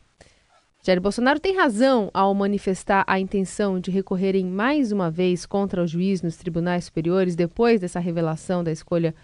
Jair 0.82 1.00
Bolsonaro 1.00 1.38
tem 1.38 1.54
razão 1.54 2.10
ao 2.14 2.34
manifestar 2.34 3.04
a 3.06 3.20
intenção 3.20 3.78
de 3.78 3.90
recorrerem 3.90 4.46
mais 4.46 4.92
uma 4.92 5.10
vez 5.10 5.44
contra 5.44 5.82
o 5.82 5.86
juiz 5.86 6.22
nos 6.22 6.36
tribunais 6.36 6.86
superiores 6.86 7.36
depois 7.36 7.80
dessa 7.80 8.00
revelação 8.00 8.64
da 8.64 8.72
escolha 8.72 9.14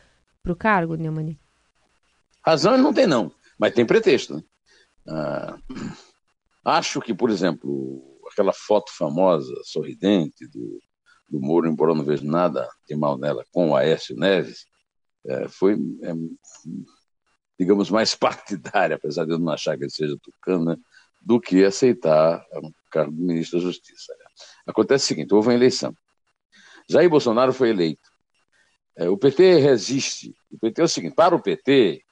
para 0.43 0.53
o 0.53 0.57
cargo, 0.57 0.97
Neumani? 0.97 1.39
Razão 2.45 2.75
ele 2.75 2.83
não 2.83 2.93
tem, 2.93 3.07
não, 3.07 3.33
mas 3.59 3.73
tem 3.73 3.87
pretexto. 3.87 4.35
Né? 4.35 4.43
Ah, 5.09 5.59
acho 6.65 7.01
que, 7.01 7.15
por 7.15 7.31
exemplo, 7.31 8.03
aquela 8.31 8.53
foto 8.53 8.93
famosa, 8.93 9.53
sorridente, 9.65 10.47
do, 10.49 10.79
do 11.29 11.41
Moro, 11.41 11.69
embora 11.69 11.93
eu 11.93 11.97
não 11.97 12.05
vejo 12.05 12.25
nada 12.25 12.69
de 12.89 12.95
mal 12.95 13.19
nela, 13.19 13.45
com 13.53 13.71
o 13.71 13.77
Aécio 13.77 14.17
Neves, 14.17 14.67
é, 15.27 15.49
foi, 15.49 15.75
é, 16.03 16.13
digamos, 17.59 17.91
mais 17.91 18.15
partidária, 18.17 18.97
apesar 18.97 19.25
de 19.25 19.33
eu 19.33 19.39
não 19.39 19.53
achar 19.53 19.77
que 19.77 19.85
ele 19.85 19.91
seja 19.91 20.17
tucano, 20.23 20.65
né? 20.65 20.77
do 21.21 21.41
que 21.41 21.65
aceitar 21.65 22.47
o 22.53 22.73
cargo 22.91 23.11
de 23.11 23.21
ministro 23.21 23.59
da 23.59 23.65
Justiça. 23.65 24.15
Acontece 24.65 25.05
o 25.05 25.09
seguinte: 25.09 25.35
houve 25.35 25.49
uma 25.49 25.55
eleição. 25.55 25.93
Jair 26.89 27.11
Bolsonaro 27.11 27.53
foi 27.53 27.71
eleito. 27.71 28.09
É, 28.97 29.09
o 29.09 29.19
PT 29.19 29.59
resiste. 29.59 30.37
O 30.51 30.59
PT 30.59 30.81
é 30.81 30.85
o 30.85 30.89
seguinte: 30.89 31.15
para 31.15 31.35
o 31.35 31.43
PT, 31.43 32.03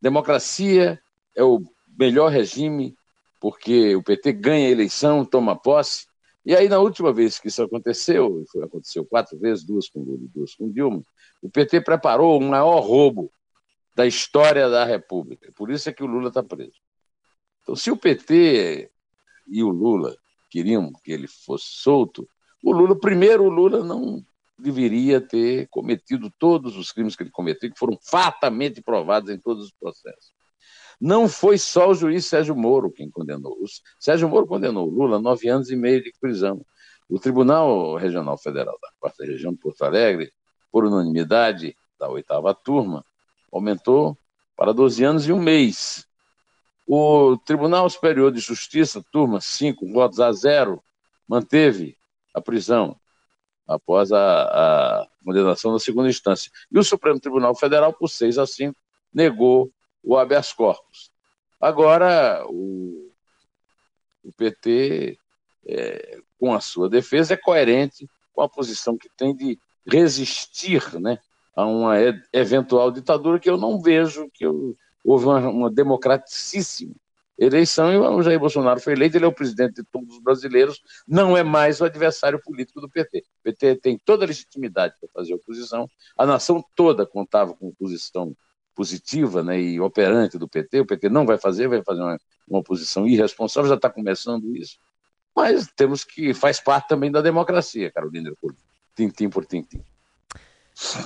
democracia 0.00 1.00
é 1.34 1.42
o 1.42 1.60
melhor 1.98 2.30
regime, 2.30 2.96
porque 3.40 3.96
o 3.96 4.02
PT 4.02 4.32
ganha 4.32 4.68
a 4.68 4.70
eleição, 4.70 5.24
toma 5.24 5.56
posse. 5.60 6.06
E 6.46 6.54
aí, 6.54 6.68
na 6.68 6.78
última 6.78 7.12
vez 7.12 7.40
que 7.40 7.48
isso 7.48 7.60
aconteceu, 7.60 8.44
foi, 8.52 8.62
aconteceu 8.62 9.04
quatro 9.04 9.36
vezes, 9.36 9.64
duas 9.64 9.88
com 9.88 9.98
Lula 9.98 10.24
e 10.24 10.28
duas 10.28 10.54
com 10.54 10.70
Dilma, 10.70 11.02
o 11.42 11.50
PT 11.50 11.80
preparou 11.80 12.38
o 12.38 12.40
maior 12.40 12.78
roubo 12.78 13.32
da 13.96 14.06
história 14.06 14.70
da 14.70 14.84
República. 14.84 15.50
Por 15.56 15.72
isso 15.72 15.88
é 15.88 15.92
que 15.92 16.04
o 16.04 16.06
Lula 16.06 16.28
está 16.28 16.44
preso. 16.44 16.78
Então, 17.62 17.74
se 17.74 17.90
o 17.90 17.96
PT 17.96 18.88
e 19.48 19.64
o 19.64 19.70
Lula 19.70 20.16
queriam 20.48 20.92
que 21.02 21.10
ele 21.10 21.26
fosse 21.26 21.66
solto, 21.66 22.28
o 22.62 22.70
Lula, 22.70 22.96
primeiro, 22.96 23.42
o 23.42 23.50
Lula 23.50 23.82
não 23.82 24.24
deveria 24.56 25.20
ter 25.20 25.66
cometido 25.68 26.32
todos 26.38 26.76
os 26.76 26.92
crimes 26.92 27.16
que 27.16 27.24
ele 27.24 27.30
cometeu, 27.30 27.72
que 27.72 27.78
foram 27.78 27.98
fatamente 28.00 28.80
provados 28.80 29.30
em 29.30 29.38
todos 29.38 29.64
os 29.64 29.72
processos. 29.72 30.35
Não 31.00 31.28
foi 31.28 31.58
só 31.58 31.90
o 31.90 31.94
juiz 31.94 32.26
Sérgio 32.26 32.56
Moro 32.56 32.90
quem 32.90 33.10
condenou. 33.10 33.52
O 33.52 33.66
Sérgio 34.00 34.28
Moro 34.28 34.46
condenou 34.46 34.88
o 34.88 34.90
Lula 34.90 35.16
a 35.16 35.20
nove 35.20 35.48
anos 35.48 35.70
e 35.70 35.76
meio 35.76 36.02
de 36.02 36.12
prisão. 36.20 36.64
O 37.08 37.18
Tribunal 37.18 37.96
Regional 37.96 38.38
Federal 38.38 38.78
da 38.80 38.88
Quarta 38.98 39.24
Região 39.24 39.52
de 39.52 39.58
Porto 39.58 39.82
Alegre, 39.82 40.32
por 40.72 40.84
unanimidade 40.84 41.76
da 41.98 42.08
oitava 42.08 42.54
turma, 42.54 43.04
aumentou 43.52 44.18
para 44.56 44.72
12 44.72 45.04
anos 45.04 45.28
e 45.28 45.32
um 45.32 45.40
mês. 45.40 46.06
O 46.86 47.36
Tribunal 47.38 47.88
Superior 47.90 48.32
de 48.32 48.40
Justiça, 48.40 49.04
turma 49.12 49.40
5, 49.40 49.92
votos 49.92 50.20
a 50.20 50.32
zero, 50.32 50.82
manteve 51.28 51.96
a 52.32 52.40
prisão 52.40 52.96
após 53.66 54.12
a, 54.12 54.42
a, 54.42 55.08
condenação 55.24 55.72
da 55.72 55.78
segunda 55.78 56.08
instância. 56.08 56.50
E 56.70 56.78
o 56.78 56.84
Supremo 56.84 57.18
Tribunal 57.18 57.54
Federal, 57.54 57.92
por 57.92 58.08
6 58.08 58.38
a 58.38 58.46
5, 58.46 58.76
negou 59.12 59.72
o 60.06 60.16
habeas 60.16 60.52
corpus. 60.52 61.10
Agora, 61.60 62.46
o, 62.48 63.12
o 64.22 64.32
PT, 64.32 65.18
é, 65.66 66.20
com 66.38 66.54
a 66.54 66.60
sua 66.60 66.88
defesa, 66.88 67.34
é 67.34 67.36
coerente 67.36 68.08
com 68.32 68.42
a 68.42 68.48
posição 68.48 68.96
que 68.96 69.08
tem 69.16 69.34
de 69.34 69.58
resistir 69.84 70.82
né, 71.00 71.18
a 71.56 71.66
uma 71.66 71.94
eventual 72.32 72.92
ditadura 72.92 73.40
que 73.40 73.50
eu 73.50 73.56
não 73.56 73.80
vejo 73.80 74.30
que 74.32 74.46
eu 74.46 74.76
houve 75.04 75.26
uma, 75.26 75.48
uma 75.48 75.70
democraticíssima 75.70 76.94
eleição 77.38 77.92
e 77.92 77.98
o 77.98 78.22
Jair 78.22 78.40
Bolsonaro 78.40 78.80
foi 78.80 78.94
eleito, 78.94 79.16
ele 79.16 79.24
é 79.24 79.28
o 79.28 79.32
presidente 79.32 79.76
de 79.76 79.84
todos 79.84 80.16
os 80.16 80.22
brasileiros, 80.22 80.80
não 81.06 81.36
é 81.36 81.42
mais 81.42 81.80
o 81.80 81.84
adversário 81.84 82.40
político 82.42 82.80
do 82.80 82.88
PT. 82.88 83.18
O 83.18 83.42
PT 83.42 83.76
tem 83.76 83.98
toda 83.98 84.24
a 84.24 84.28
legitimidade 84.28 84.94
para 84.98 85.08
fazer 85.10 85.34
oposição, 85.34 85.88
a 86.16 86.24
nação 86.24 86.64
toda 86.74 87.06
contava 87.06 87.54
com 87.54 87.68
oposição 87.68 88.34
positiva 88.76 89.42
né, 89.42 89.58
e 89.58 89.80
operante 89.80 90.38
do 90.38 90.46
PT, 90.46 90.80
o 90.80 90.86
PT 90.86 91.08
não 91.08 91.24
vai 91.24 91.38
fazer, 91.38 91.66
vai 91.66 91.82
fazer 91.82 92.02
uma, 92.02 92.18
uma 92.46 92.58
oposição 92.60 93.06
irresponsável, 93.08 93.70
já 93.70 93.74
está 93.74 93.88
começando 93.88 94.54
isso, 94.54 94.76
mas 95.34 95.66
temos 95.74 96.04
que, 96.04 96.34
faz 96.34 96.60
parte 96.60 96.86
também 96.86 97.10
da 97.10 97.22
democracia, 97.22 97.90
Carolina 97.90 98.28
Ercolim, 98.28 98.56
tintim 98.94 99.30
por 99.30 99.46
tintim. 99.46 99.82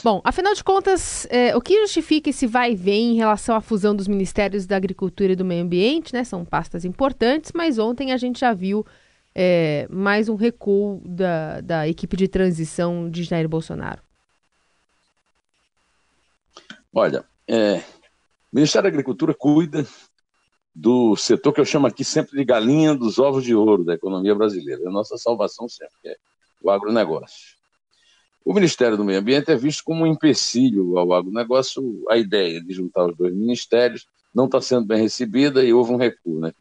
Bom, 0.03 0.21
afinal 0.25 0.53
de 0.53 0.65
contas, 0.65 1.29
é, 1.31 1.57
o 1.57 1.61
que 1.61 1.81
justifica 1.81 2.29
esse 2.29 2.45
vai 2.45 2.73
e 2.73 2.77
vem 2.77 3.13
em 3.13 3.15
relação 3.15 3.55
à 3.55 3.61
fusão 3.61 3.95
dos 3.95 4.09
Ministérios 4.09 4.67
da 4.67 4.77
Agricultura 4.77 5.33
e 5.33 5.37
do 5.37 5.45
Meio 5.45 5.63
Ambiente, 5.63 6.13
né? 6.13 6.25
São 6.25 6.45
pastas 6.45 6.85
importantes, 6.85 7.53
mas 7.55 7.79
ontem 7.79 8.11
a 8.11 8.17
gente 8.17 8.41
já 8.41 8.53
viu 8.53 8.85
é, 9.33 9.87
mais 9.89 10.29
um 10.29 10.35
recuo 10.35 11.01
da, 11.05 11.61
da 11.61 11.89
equipe 11.89 12.17
de 12.17 12.27
transição 12.27 13.09
de 13.09 13.23
Jair 13.23 13.49
Bolsonaro. 13.49 14.03
Olha, 16.93 17.25
é, 17.53 17.79
o 18.53 18.57
Ministério 18.57 18.85
da 18.85 18.89
Agricultura 18.89 19.35
cuida 19.35 19.85
do 20.73 21.17
setor 21.17 21.53
que 21.53 21.61
eu 21.61 21.65
chamo 21.65 21.89
aqui 21.89 22.05
sempre 22.05 22.39
de 22.39 22.45
galinha 22.45 22.95
dos 22.95 23.19
ovos 23.19 23.43
de 23.43 23.55
ouro 23.57 23.85
da 23.85 23.95
economia 23.95 24.35
brasileira. 24.37 24.85
É 24.85 24.87
a 24.87 24.93
nossa 24.93 25.19
salvação 25.19 25.69
sempre, 25.69 25.97
é 26.07 26.17
o 26.63 26.71
agronegócio. 26.71 27.59
O 28.45 28.55
Ministério 28.55 28.97
do 28.97 29.05
Meio 29.05 29.19
Ambiente 29.19 29.51
é 29.51 29.57
visto 29.57 29.83
como 29.83 30.05
um 30.05 30.07
empecilho 30.07 30.97
ao 30.97 31.13
agronegócio. 31.13 32.05
A 32.09 32.17
ideia 32.17 32.63
de 32.63 32.73
juntar 32.73 33.07
os 33.07 33.17
dois 33.17 33.35
ministérios 33.35 34.07
não 34.33 34.45
está 34.45 34.61
sendo 34.61 34.87
bem 34.87 35.03
recebida 35.03 35.65
e 35.65 35.73
houve 35.73 35.93
um 35.93 35.97
recuo, 35.97 36.39
né? 36.39 36.53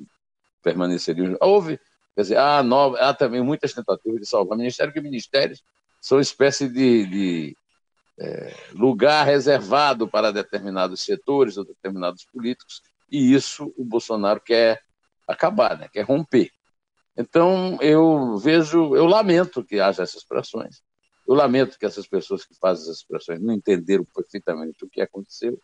Permaneceria. 0.63 1.37
Houve, 1.39 1.79
quer 2.15 2.23
dizer, 2.23 2.37
há, 2.37 2.63
nova, 2.63 2.97
há 2.97 3.13
também 3.13 3.43
muitas 3.43 3.73
tentativas 3.73 4.21
de 4.21 4.27
salvar 4.27 4.55
o 4.55 4.59
Ministério, 4.59 4.91
que 4.91 4.99
ministérios 4.99 5.63
são 6.01 6.19
espécie 6.19 6.67
de, 6.67 7.05
de 7.05 7.57
é, 8.19 8.53
lugar 8.73 9.25
reservado 9.25 10.07
para 10.07 10.31
determinados 10.31 11.01
setores 11.01 11.57
ou 11.57 11.65
determinados 11.65 12.25
políticos, 12.25 12.81
e 13.09 13.33
isso 13.33 13.73
o 13.77 13.83
Bolsonaro 13.83 14.41
quer 14.41 14.81
acabar, 15.27 15.77
né? 15.77 15.87
quer 15.91 16.03
romper. 16.03 16.51
Então, 17.17 17.77
eu 17.81 18.37
vejo, 18.37 18.95
eu 18.95 19.05
lamento 19.05 19.63
que 19.63 19.79
haja 19.79 20.03
essas 20.03 20.23
pressões. 20.23 20.81
Eu 21.27 21.35
lamento 21.35 21.77
que 21.77 21.85
essas 21.85 22.07
pessoas 22.07 22.45
que 22.45 22.55
fazem 22.55 22.83
essas 22.83 22.97
expressões 22.97 23.41
não 23.41 23.53
entenderam 23.53 24.05
perfeitamente 24.05 24.83
o 24.83 24.89
que 24.89 25.01
aconteceu 25.01 25.59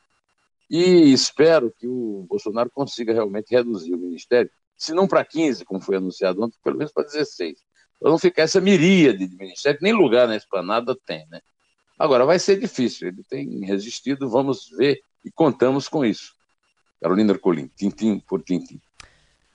e 0.70 1.14
espero 1.14 1.72
que 1.72 1.88
o 1.88 2.26
Bolsonaro 2.28 2.70
consiga 2.72 3.14
realmente 3.14 3.52
reduzir 3.52 3.94
o 3.94 4.00
ministério, 4.00 4.50
se 4.76 4.94
não 4.94 5.08
para 5.08 5.24
15, 5.24 5.64
como 5.64 5.80
foi 5.80 5.98
anunciado 5.98 6.42
ontem, 6.44 6.58
pelo 6.64 6.78
menos 6.78 6.92
para 6.92 7.04
16. 7.04 7.64
Para 8.00 8.10
não 8.10 8.18
ficar 8.18 8.44
essa 8.44 8.60
miríade 8.60 9.28
de 9.28 9.38
ministérios, 9.38 9.82
nem 9.82 9.94
lugar 9.94 10.28
na 10.28 10.36
esplanada 10.36 10.96
tem, 11.06 11.26
né? 11.30 11.40
Agora, 11.98 12.26
vai 12.26 12.40
ser 12.40 12.60
difícil, 12.60 13.08
ele 13.08 13.24
tem 13.24 13.66
resistido, 13.66 14.30
vamos 14.30 14.70
ver 14.78 15.02
e 15.24 15.32
contamos 15.32 15.88
com 15.88 16.04
isso. 16.04 16.34
Carolina 17.02 17.32
Ercolim, 17.32 17.70
tintim 17.76 18.20
por 18.20 18.42
tintim. 18.42 18.80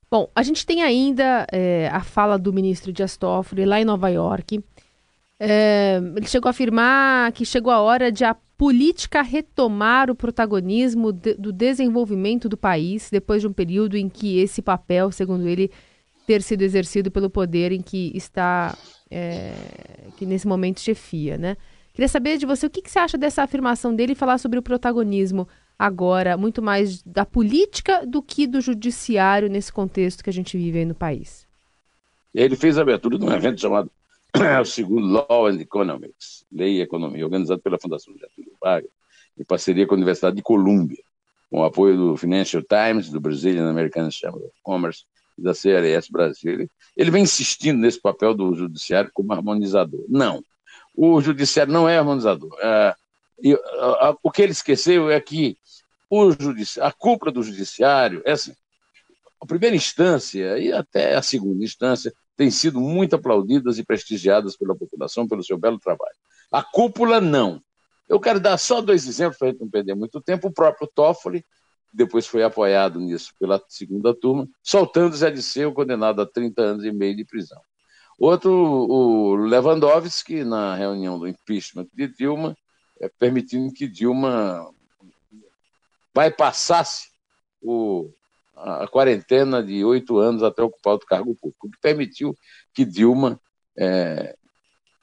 Bom, 0.09 0.29
a 0.35 0.43
gente 0.43 0.65
tem 0.65 0.83
ainda 0.83 1.47
é, 1.51 1.87
a 1.91 2.01
fala 2.01 2.37
do 2.37 2.51
ministro 2.51 2.91
Dias 2.91 3.15
Toffoli 3.15 3.65
lá 3.65 3.79
em 3.79 3.85
Nova 3.85 4.09
York, 4.09 4.61
é, 5.43 5.99
ele 6.15 6.27
chegou 6.27 6.49
a 6.49 6.51
afirmar 6.51 7.31
que 7.31 7.43
chegou 7.43 7.73
a 7.73 7.81
hora 7.81 8.11
de 8.11 8.23
a 8.23 8.35
política 8.55 9.23
retomar 9.23 10.11
o 10.11 10.15
protagonismo 10.15 11.11
de, 11.11 11.33
do 11.33 11.51
desenvolvimento 11.51 12.47
do 12.47 12.55
país 12.55 13.09
depois 13.09 13.41
de 13.41 13.47
um 13.47 13.51
período 13.51 13.97
em 13.97 14.07
que 14.07 14.37
esse 14.37 14.61
papel, 14.61 15.11
segundo 15.11 15.47
ele, 15.47 15.71
ter 16.27 16.43
sido 16.43 16.61
exercido 16.61 17.09
pelo 17.09 17.27
poder 17.27 17.71
em 17.71 17.81
que 17.81 18.11
está, 18.13 18.77
é, 19.09 19.51
que 20.15 20.27
nesse 20.27 20.47
momento 20.47 20.79
chefia, 20.79 21.39
né? 21.39 21.57
Queria 21.93 22.07
saber 22.07 22.37
de 22.37 22.45
você 22.45 22.65
o 22.65 22.69
que, 22.69 22.81
que 22.81 22.89
você 22.89 22.99
acha 22.99 23.17
dessa 23.17 23.43
afirmação 23.43 23.95
dele 23.95 24.13
e 24.13 24.15
falar 24.15 24.37
sobre 24.37 24.57
o 24.57 24.61
protagonismo 24.61 25.47
agora, 25.77 26.37
muito 26.37 26.61
mais 26.61 27.01
da 27.01 27.25
política 27.25 28.05
do 28.05 28.21
que 28.21 28.45
do 28.45 28.61
judiciário 28.61 29.49
nesse 29.49 29.73
contexto 29.73 30.23
que 30.23 30.29
a 30.29 30.33
gente 30.33 30.57
vive 30.57 30.79
aí 30.79 30.85
no 30.85 30.95
país. 30.95 31.47
Ele 32.33 32.55
fez 32.55 32.77
a 32.77 32.81
abertura 32.81 33.17
de 33.17 33.25
um 33.25 33.31
evento 33.31 33.59
chamado 33.59 33.91
o 34.61 34.65
segundo 34.65 35.07
Law 35.07 35.47
and 35.47 35.59
Economics, 35.59 36.45
Lei 36.51 36.77
e 36.77 36.81
Economia, 36.81 37.25
organizado 37.25 37.61
pela 37.61 37.79
Fundação 37.79 38.13
Getúlio 38.13 38.53
Vargas, 38.61 38.91
em 39.37 39.43
parceria 39.43 39.85
com 39.85 39.95
a 39.95 39.97
Universidade 39.97 40.35
de 40.35 40.41
Colômbia, 40.41 41.03
com 41.49 41.59
o 41.59 41.63
apoio 41.63 41.97
do 41.97 42.17
Financial 42.17 42.63
Times, 42.63 43.09
do 43.09 43.19
Brazilian 43.19 43.69
American 43.69 44.09
Chamber 44.09 44.41
of 44.41 44.53
Commerce 44.63 45.03
e 45.37 45.41
da 45.41 45.53
CLS 45.53 46.09
Brasil. 46.09 46.69
Ele 46.95 47.11
vem 47.11 47.23
insistindo 47.23 47.79
nesse 47.79 47.99
papel 47.99 48.33
do 48.33 48.53
judiciário 48.53 49.11
como 49.13 49.33
harmonizador. 49.33 50.05
Não, 50.07 50.41
o 50.95 51.21
judiciário 51.21 51.71
não 51.71 51.87
é 51.87 51.97
harmonizador. 51.97 52.55
É, 52.61 52.95
e, 53.43 53.53
a, 53.53 54.09
a, 54.09 54.17
o 54.21 54.31
que 54.31 54.41
ele 54.41 54.51
esqueceu 54.51 55.09
é 55.09 55.19
que 55.19 55.57
judici... 56.39 56.79
a 56.81 56.91
cúpula 56.91 57.31
do 57.31 57.43
judiciário, 57.43 58.21
é 58.25 58.33
assim, 58.33 58.53
a 59.41 59.45
primeira 59.45 59.75
instância 59.75 60.57
e 60.59 60.71
até 60.71 61.15
a 61.15 61.21
segunda 61.21 61.63
instância 61.63 62.13
têm 62.35 62.51
sido 62.51 62.79
muito 62.79 63.15
aplaudidas 63.15 63.77
e 63.77 63.83
prestigiadas 63.83 64.55
pela 64.55 64.75
população 64.75 65.27
pelo 65.27 65.43
seu 65.43 65.57
belo 65.57 65.79
trabalho. 65.79 66.15
A 66.51 66.61
cúpula, 66.61 67.21
não. 67.21 67.61
Eu 68.09 68.19
quero 68.19 68.39
dar 68.39 68.57
só 68.57 68.81
dois 68.81 69.07
exemplos 69.07 69.37
para 69.37 69.47
a 69.47 69.51
gente 69.51 69.61
não 69.61 69.69
perder 69.69 69.95
muito 69.95 70.19
tempo. 70.21 70.47
O 70.47 70.53
próprio 70.53 70.89
Toffoli, 70.93 71.45
depois 71.93 72.27
foi 72.27 72.43
apoiado 72.43 72.99
nisso 72.99 73.33
pela 73.39 73.61
segunda 73.67 74.13
turma, 74.13 74.47
soltando 74.61 75.15
Zé 75.15 75.31
Disseu, 75.31 75.73
condenado 75.73 76.21
a 76.21 76.25
30 76.25 76.61
anos 76.61 76.85
e 76.85 76.91
meio 76.91 77.15
de 77.15 77.25
prisão. 77.25 77.61
Outro, 78.21 78.51
o 78.51 79.35
Lewandowski, 79.35 80.43
na 80.43 80.75
reunião 80.75 81.17
do 81.17 81.27
impeachment 81.27 81.87
de 81.91 82.07
Dilma, 82.07 82.55
é, 82.99 83.09
permitindo 83.09 83.73
que 83.73 83.87
Dilma 83.87 84.71
bypassasse 86.13 87.09
o, 87.59 88.11
a, 88.55 88.87
quarentena 88.87 89.63
de 89.63 89.83
oito 89.83 90.19
anos 90.19 90.43
até 90.43 90.61
ocupar 90.61 90.93
o 90.93 90.99
cargo 90.99 91.33
público, 91.33 91.65
o 91.65 91.71
que 91.71 91.79
permitiu 91.81 92.37
que 92.75 92.85
Dilma 92.85 93.41
é, 93.75 94.37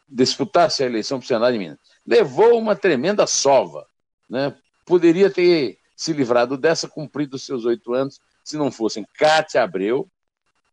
disputasse 0.09 0.85
a 0.85 0.87
eleição 0.87 1.19
para 1.19 1.25
o 1.25 1.27
Senado 1.27 1.53
de 1.53 1.59
Minas. 1.59 1.79
Levou 2.07 2.57
uma 2.57 2.77
tremenda 2.77 3.27
sova. 3.27 3.85
Né? 4.31 4.57
Poderia 4.87 5.29
ter 5.29 5.77
se 5.97 6.13
livrado 6.13 6.57
dessa, 6.57 6.89
cumprido 6.89 7.35
os 7.35 7.45
seus 7.45 7.65
oito 7.65 7.95
anos, 7.95 8.21
se 8.45 8.57
não 8.57 8.71
fossem 8.71 9.05
Cátia 9.15 9.65
Abreu, 9.65 10.09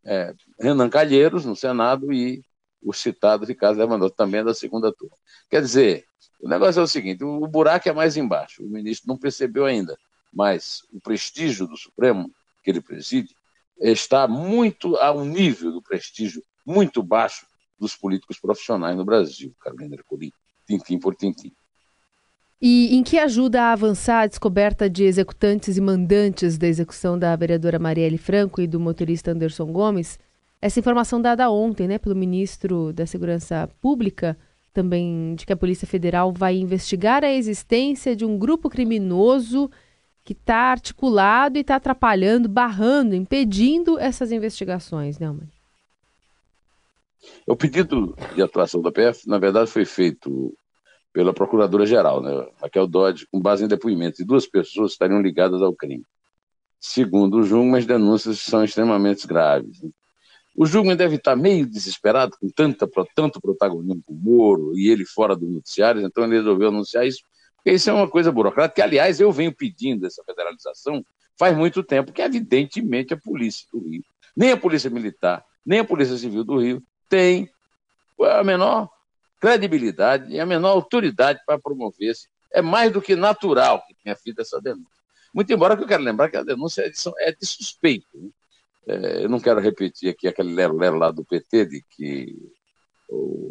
é, 0.03 0.31
Renan 0.59 0.89
Calheiros 0.89 1.45
no 1.45 1.55
Senado 1.55 2.11
e 2.11 2.43
o 2.81 2.93
citado 2.93 3.45
Ricardo 3.45 3.77
Lewandowski, 3.77 4.17
também 4.17 4.43
da 4.43 4.53
segunda 4.53 4.93
turma. 4.93 5.15
Quer 5.49 5.61
dizer, 5.61 6.05
o 6.39 6.47
negócio 6.47 6.79
é 6.79 6.83
o 6.83 6.87
seguinte: 6.87 7.23
o 7.23 7.47
buraco 7.47 7.89
é 7.89 7.93
mais 7.93 8.15
embaixo, 8.15 8.63
o 8.63 8.69
ministro 8.69 9.07
não 9.07 9.17
percebeu 9.17 9.65
ainda, 9.65 9.97
mas 10.31 10.81
o 10.93 10.99
prestígio 11.01 11.67
do 11.67 11.75
Supremo, 11.75 12.31
que 12.63 12.69
ele 12.69 12.81
preside, 12.81 13.35
está 13.79 14.27
muito 14.27 14.95
a 14.97 15.11
um 15.11 15.25
nível 15.25 15.71
do 15.71 15.81
prestígio 15.81 16.41
muito 16.65 17.03
baixo 17.03 17.45
dos 17.77 17.95
políticos 17.95 18.39
profissionais 18.39 18.95
no 18.95 19.03
Brasil, 19.03 19.53
Carolina 19.59 19.95
Ercolim, 19.95 20.31
tintim 20.65 20.97
por 20.97 21.15
tintim. 21.15 21.51
E 22.61 22.95
em 22.95 23.03
que 23.03 23.19
ajuda 23.19 23.63
a 23.63 23.73
avançar 23.73 24.21
a 24.21 24.27
descoberta 24.27 24.89
de 24.89 25.03
executantes 25.03 25.77
e 25.77 25.81
mandantes 25.81 26.57
da 26.57 26.67
execução 26.67 27.19
da 27.19 27.35
vereadora 27.35 27.77
Marielle 27.77 28.17
Franco 28.17 28.61
e 28.61 28.67
do 28.67 28.79
motorista 28.79 29.31
Anderson 29.31 29.71
Gomes? 29.71 30.17
Essa 30.61 30.79
informação 30.79 31.21
dada 31.21 31.49
ontem 31.49 31.87
né, 31.87 31.97
pelo 31.97 32.15
ministro 32.15 32.91
da 32.93 33.05
Segurança 33.05 33.69
Pública, 33.81 34.37
também 34.73 35.35
de 35.35 35.45
que 35.45 35.53
a 35.53 35.57
Polícia 35.57 35.87
Federal 35.87 36.33
vai 36.33 36.57
investigar 36.57 37.23
a 37.23 37.31
existência 37.31 38.15
de 38.15 38.25
um 38.25 38.37
grupo 38.37 38.69
criminoso 38.69 39.69
que 40.23 40.33
está 40.33 40.71
articulado 40.71 41.57
e 41.57 41.61
está 41.61 41.75
atrapalhando, 41.75 42.49
barrando, 42.49 43.13
impedindo 43.13 43.99
essas 43.99 44.31
investigações, 44.31 45.19
né, 45.19 45.29
Mãe? 45.29 45.47
O 47.47 47.55
pedido 47.55 48.15
de 48.35 48.41
atuação 48.41 48.81
da 48.81 48.91
PF, 48.91 49.27
na 49.27 49.37
verdade, 49.37 49.69
foi 49.69 49.85
feito 49.85 50.53
pela 51.13 51.33
Procuradora-Geral, 51.33 52.21
né, 52.21 52.47
Raquel 52.61 52.87
Dodge, 52.87 53.27
com 53.31 53.39
base 53.39 53.63
em 53.63 53.67
depoimentos 53.67 54.17
de 54.17 54.25
duas 54.25 54.45
pessoas 54.45 54.91
que 54.91 54.95
estariam 54.95 55.21
ligadas 55.21 55.61
ao 55.61 55.73
crime. 55.73 56.03
Segundo 56.79 57.37
o 57.37 57.43
Jungmann, 57.43 57.79
as 57.79 57.85
denúncias 57.85 58.39
são 58.39 58.63
extremamente 58.63 59.25
graves. 59.25 59.79
O 60.55 60.65
Jungmann 60.65 60.95
deve 60.95 61.15
estar 61.15 61.35
meio 61.35 61.65
desesperado 61.65 62.37
com 62.39 62.47
tanta, 62.49 62.89
tanto 63.13 63.41
protagonismo 63.41 64.01
com 64.05 64.13
o 64.13 64.17
Moro 64.17 64.77
e 64.77 64.89
ele 64.89 65.05
fora 65.05 65.35
do 65.35 65.45
noticiário, 65.45 66.01
então 66.01 66.23
ele 66.23 66.37
resolveu 66.37 66.69
anunciar 66.69 67.05
isso, 67.05 67.23
porque 67.55 67.71
isso 67.73 67.89
é 67.89 67.93
uma 67.93 68.09
coisa 68.09 68.31
burocrática, 68.31 68.83
aliás, 68.83 69.19
eu 69.19 69.31
venho 69.31 69.53
pedindo 69.53 70.05
essa 70.05 70.23
federalização 70.23 71.03
faz 71.37 71.55
muito 71.57 71.83
tempo, 71.83 72.13
que 72.13 72.21
evidentemente 72.21 73.13
a 73.13 73.17
polícia 73.17 73.67
do 73.71 73.79
Rio, 73.79 74.03
nem 74.35 74.51
a 74.51 74.57
polícia 74.57 74.89
militar, 74.89 75.43
nem 75.65 75.79
a 75.79 75.85
polícia 75.85 76.17
civil 76.17 76.43
do 76.43 76.59
Rio 76.59 76.81
tem 77.09 77.49
a 78.21 78.43
menor 78.43 78.89
credibilidade 79.39 80.31
e 80.31 80.39
a 80.39 80.45
menor 80.45 80.69
autoridade 80.69 81.39
para 81.45 81.59
promover-se. 81.59 82.27
É 82.51 82.61
mais 82.61 82.91
do 82.91 83.01
que 83.01 83.15
natural 83.15 83.83
que 83.85 83.93
tenha 84.01 84.15
feito 84.15 84.41
essa 84.41 84.61
denúncia. 84.61 85.03
Muito 85.33 85.51
embora 85.51 85.75
que 85.75 85.83
eu 85.83 85.87
quero 85.87 86.01
lembrar 86.01 86.29
que 86.29 86.37
a 86.37 86.43
denúncia 86.43 86.83
é 86.83 86.89
de, 86.89 86.97
é 87.19 87.31
de 87.33 87.45
suspeito. 87.45 88.07
Né? 88.13 88.29
É, 88.87 89.23
eu 89.23 89.29
não 89.29 89.39
quero 89.39 89.59
repetir 89.59 90.09
aqui 90.09 90.27
aquele 90.27 90.53
lero-lero 90.53 90.97
lá 90.97 91.11
do 91.11 91.25
PT 91.25 91.65
de 91.65 91.83
que 91.89 92.35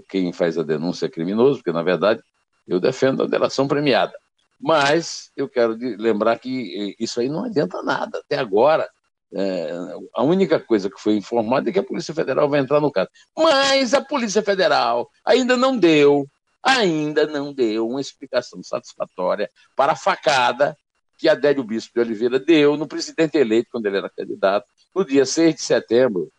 quem 0.09 0.33
faz 0.33 0.59
a 0.59 0.63
denúncia 0.63 1.07
é 1.07 1.11
criminoso, 1.11 1.59
porque, 1.59 1.73
na 1.73 1.83
verdade, 1.83 2.23
eu 2.67 2.81
defendo 2.81 3.23
a 3.23 3.27
delação 3.27 3.69
premiada. 3.69 4.13
Mas 4.61 5.31
eu 5.37 5.49
quero 5.49 5.77
lembrar 5.99 6.39
que 6.39 6.97
isso 6.99 7.21
aí 7.21 7.29
não 7.29 7.45
adianta 7.45 7.83
nada. 7.83 8.19
Até 8.19 8.39
agora, 8.39 8.89
é, 9.35 9.71
a 10.15 10.23
única 10.23 10.61
coisa 10.61 10.89
que 10.89 11.01
foi 11.01 11.17
informada 11.17 11.69
é 11.69 11.73
que 11.73 11.79
a 11.79 11.85
Polícia 11.85 12.15
Federal 12.15 12.49
vai 12.49 12.61
entrar 12.61 12.81
no 12.81 12.91
caso. 12.91 13.09
Mas 13.37 13.93
a 13.93 14.01
Polícia 14.01 14.43
Federal 14.43 15.09
ainda 15.25 15.57
não 15.57 15.77
deu, 15.77 16.27
ainda 16.63 17.27
não 17.27 17.53
deu 17.53 17.89
uma 17.89 18.01
explicação 18.01 18.63
satisfatória 18.63 19.51
para 19.77 19.93
a 19.93 19.97
facada 19.97 20.77
que 21.17 21.29
Adélio 21.29 21.65
Bispo 21.65 21.95
de 21.95 22.01
Oliveira 22.01 22.39
deu 22.39 22.77
no 22.77 22.87
presidente 22.87 23.39
eleito, 23.39 23.69
quando 23.71 23.87
ele 23.87 23.99
era 23.99 24.11
candidato, 24.11 24.67
no 24.95 25.05
dia 25.05 25.25
6 25.25 25.55
de 25.55 25.63
setembro, 25.63 26.31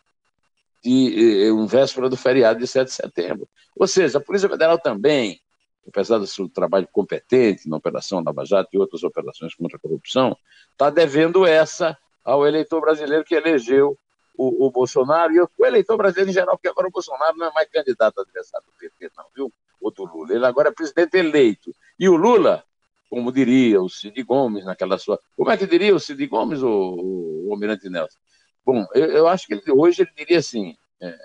de, 0.82 1.46
eh, 1.46 1.52
um 1.52 1.66
véspera 1.66 2.08
do 2.08 2.16
feriado 2.16 2.58
de 2.58 2.66
7 2.66 2.88
de 2.88 2.94
setembro. 2.94 3.48
Ou 3.74 3.86
seja, 3.86 4.18
a 4.18 4.20
Polícia 4.20 4.48
Federal 4.48 4.78
também, 4.78 5.40
apesar 5.86 6.18
do 6.18 6.26
seu 6.26 6.48
trabalho 6.48 6.88
competente 6.92 7.68
na 7.68 7.76
Operação 7.76 8.22
Lava 8.24 8.44
Jato 8.44 8.70
e 8.72 8.78
outras 8.78 9.02
operações 9.02 9.54
contra 9.54 9.76
a 9.76 9.80
corrupção, 9.80 10.36
está 10.72 10.90
devendo 10.90 11.44
essa 11.44 11.96
ao 12.24 12.46
eleitor 12.46 12.80
brasileiro 12.80 13.24
que 13.24 13.34
elegeu 13.34 13.96
o, 14.36 14.66
o, 14.66 14.70
Bolsonaro 14.70 15.32
e 15.32 15.40
o 15.40 15.66
eleitor 15.66 15.96
brasileiro 15.96 16.30
em 16.30 16.34
geral, 16.34 16.56
porque 16.56 16.68
agora 16.68 16.88
o 16.88 16.90
Bolsonaro 16.90 17.36
não 17.36 17.46
é 17.46 17.52
mais 17.52 17.68
candidato 17.70 18.18
a 18.18 18.22
adversário 18.22 18.66
do 18.66 18.72
PT, 18.78 19.10
não, 19.16 19.24
viu? 19.34 19.52
Ou 19.80 19.90
do 19.90 20.04
Lula. 20.04 20.34
Ele 20.34 20.44
agora 20.44 20.68
é 20.68 20.72
presidente 20.72 21.16
eleito. 21.16 21.74
E 21.98 22.08
o 22.08 22.16
Lula, 22.16 22.64
como 23.08 23.32
diria 23.32 23.80
o 23.80 23.88
Cid 23.88 24.22
Gomes 24.22 24.64
naquela 24.64 24.98
sua. 24.98 25.20
Como 25.36 25.50
é 25.50 25.56
que 25.56 25.66
diria 25.66 25.94
o 25.94 26.00
Cid 26.00 26.26
Gomes, 26.26 26.62
o, 26.62 26.68
o, 26.68 27.48
o 27.48 27.52
Almirante 27.52 27.88
Nelson? 27.88 28.18
Bom, 28.64 28.84
eu, 28.94 29.06
eu, 29.06 29.28
acho 29.28 29.46
que 29.46 29.54
ele, 29.54 29.62
hoje 29.70 30.02
ele 30.02 30.10
diria 30.16 30.38
assim: 30.38 30.76
é, 31.00 31.16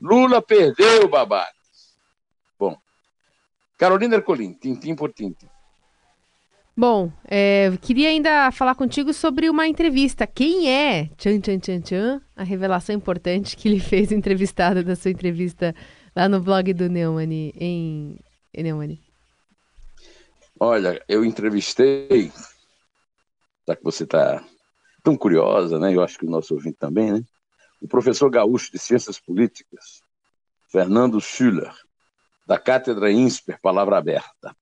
Lula 0.00 0.42
perdeu, 0.42 1.08
babaca. 1.08 1.54
Bom, 2.58 2.76
Carolina 3.78 4.16
Ercolim, 4.16 4.54
tintim 4.54 4.94
por 4.94 5.12
tintim. 5.12 5.48
Bom, 6.76 7.12
é, 7.24 7.76
queria 7.82 8.08
ainda 8.08 8.50
falar 8.50 8.74
contigo 8.74 9.12
sobre 9.12 9.50
uma 9.50 9.68
entrevista. 9.68 10.26
Quem 10.26 10.70
é 10.70 11.10
Tchan 11.16 11.40
Tchan 11.40 11.58
Tchan 11.58 11.80
Tchan? 11.80 12.22
A 12.34 12.42
revelação 12.42 12.94
importante 12.94 13.56
que 13.56 13.68
ele 13.68 13.78
fez 13.80 14.10
entrevistado 14.10 14.82
da 14.82 14.96
sua 14.96 15.10
entrevista 15.10 15.74
lá 16.16 16.28
no 16.28 16.40
blog 16.40 16.72
do 16.72 16.88
Neumann 16.88 17.52
em 17.54 18.18
Neumann. 18.56 18.98
Olha, 20.62 21.02
eu 21.08 21.24
entrevistei, 21.24 22.30
já 23.66 23.74
que 23.74 23.82
você 23.82 24.04
está 24.04 24.44
tão 25.02 25.16
curiosa, 25.16 25.78
né? 25.78 25.94
Eu 25.94 26.02
acho 26.02 26.18
que 26.18 26.26
o 26.26 26.30
nosso 26.30 26.52
ouvinte 26.52 26.76
também, 26.78 27.14
né? 27.14 27.22
O 27.80 27.88
professor 27.88 28.28
gaúcho 28.28 28.70
de 28.70 28.78
Ciências 28.78 29.18
Políticas, 29.18 30.02
Fernando 30.70 31.18
Schüller, 31.18 31.74
da 32.46 32.58
Cátedra 32.58 33.10
INSPER 33.10 33.58
Palavra 33.62 33.96
Aberta. 33.96 34.54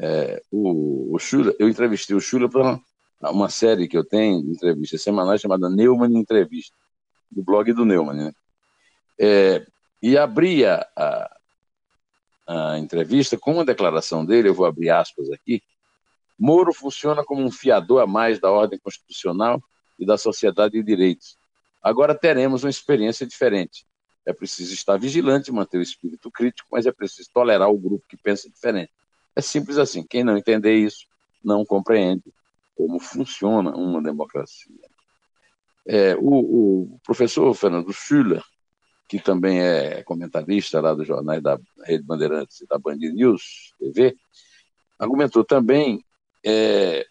É, 0.00 0.42
o, 0.50 1.14
o 1.14 1.18
eu 1.58 1.68
entrevistei 1.68 2.16
o 2.16 2.20
Schula 2.20 2.48
para 2.48 2.62
uma, 2.62 3.30
uma, 3.30 3.50
série 3.50 3.86
que 3.86 3.98
eu 3.98 4.04
tenho 4.04 4.42
de 4.42 4.52
entrevistas 4.52 5.02
semanais 5.02 5.42
chamada 5.42 5.68
Neumann 5.68 6.16
Entrevista, 6.16 6.74
do 7.30 7.44
blog 7.44 7.70
do 7.74 7.84
Neumann. 7.84 8.16
Né? 8.16 8.32
É, 9.20 9.66
e 10.02 10.16
abria 10.16 10.86
a, 10.96 11.36
a 12.46 12.78
entrevista 12.78 13.38
com 13.38 13.54
uma 13.54 13.64
declaração 13.64 14.24
dele, 14.24 14.48
eu 14.48 14.54
vou 14.54 14.66
abrir 14.66 14.90
aspas 14.90 15.30
aqui. 15.30 15.62
Moro 16.38 16.72
funciona 16.72 17.24
como 17.24 17.42
um 17.42 17.50
fiador 17.50 18.02
a 18.02 18.06
mais 18.06 18.38
da 18.38 18.50
ordem 18.50 18.78
constitucional 18.78 19.62
e 19.98 20.04
da 20.04 20.18
sociedade 20.18 20.74
de 20.74 20.82
direitos. 20.82 21.36
Agora 21.82 22.14
teremos 22.14 22.64
uma 22.64 22.70
experiência 22.70 23.26
diferente. 23.26 23.86
É 24.26 24.32
preciso 24.32 24.72
estar 24.72 24.96
vigilante, 24.96 25.52
manter 25.52 25.78
o 25.78 25.82
espírito 25.82 26.30
crítico, 26.30 26.68
mas 26.72 26.86
é 26.86 26.92
preciso 26.92 27.28
tolerar 27.32 27.70
o 27.70 27.78
grupo 27.78 28.04
que 28.08 28.16
pensa 28.16 28.48
diferente. 28.48 28.90
É 29.36 29.40
simples 29.40 29.76
assim. 29.76 30.02
Quem 30.02 30.24
não 30.24 30.36
entender 30.36 30.74
isso 30.74 31.06
não 31.44 31.64
compreende 31.64 32.24
como 32.76 32.98
funciona 32.98 33.70
uma 33.76 34.02
democracia. 34.02 34.74
É, 35.86 36.16
o, 36.16 36.94
o, 36.94 37.00
professor 37.04 37.52
Fernando 37.54 37.92
Schüller, 37.92 38.42
que 39.14 39.20
também 39.20 39.60
é 39.60 40.02
comentarista 40.02 40.80
lá 40.80 40.92
dos 40.92 41.06
jornais 41.06 41.40
da 41.40 41.56
Rede 41.84 42.02
Bandeirantes 42.02 42.60
e 42.60 42.66
da 42.66 42.76
Band 42.76 42.96
News 42.96 43.72
TV, 43.78 44.16
argumentou 44.98 45.44
também 45.44 46.04
é, 46.44 47.06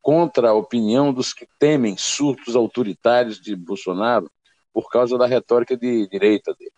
contra 0.00 0.50
a 0.50 0.54
opinião 0.54 1.12
dos 1.12 1.34
que 1.34 1.48
temem 1.58 1.96
surtos 1.96 2.54
autoritários 2.54 3.40
de 3.40 3.56
Bolsonaro 3.56 4.30
por 4.72 4.88
causa 4.88 5.18
da 5.18 5.26
retórica 5.26 5.76
de 5.76 6.06
direita 6.06 6.54
dele. 6.54 6.70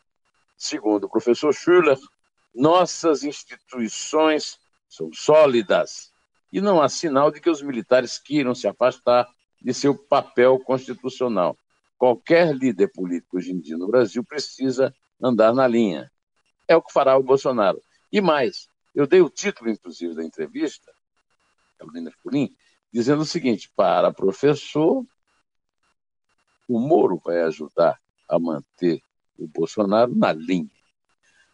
Segundo 0.57 1.05
o 1.05 1.11
professor 1.11 1.53
Schüller, 1.53 1.99
nossas 2.55 3.25
instituições 3.25 4.59
são 4.89 5.13
sólidas, 5.13 6.11
e 6.51 6.59
não 6.59 6.81
há 6.81 6.89
sinal 6.89 7.31
de 7.31 7.39
que 7.39 7.51
os 7.51 7.61
militares 7.61 8.19
queiram 8.19 8.55
se 8.55 8.67
afastar 8.67 9.29
de 9.61 9.75
seu 9.75 9.95
papel 9.95 10.59
constitucional. 10.59 11.55
Qualquer 12.03 12.53
líder 12.53 12.89
político 12.89 13.37
hoje 13.37 13.53
em 13.53 13.61
dia 13.61 13.79
no 13.79 13.87
Brasil 13.87 14.25
precisa 14.25 14.93
andar 15.23 15.55
na 15.55 15.69
linha. 15.69 16.11
É 16.67 16.75
o 16.75 16.83
que 16.83 16.93
fará 16.93 17.17
o 17.17 17.23
Bolsonaro. 17.23 17.81
E 18.11 18.21
mais, 18.21 18.69
eu 18.93 19.07
dei 19.07 19.21
o 19.21 19.31
título, 19.31 19.71
inclusive, 19.71 20.13
da 20.13 20.25
entrevista, 20.25 20.93
Carolina 21.79 22.11
Fulim, 22.21 22.53
dizendo 22.93 23.23
o 23.23 23.25
seguinte: 23.25 23.71
para 23.77 24.13
professor, 24.13 25.07
o 26.69 26.81
Moro 26.81 27.23
vai 27.25 27.41
ajudar 27.43 28.01
a 28.29 28.37
manter 28.37 29.01
o 29.39 29.47
Bolsonaro 29.47 30.13
na 30.13 30.33
linha. 30.33 30.73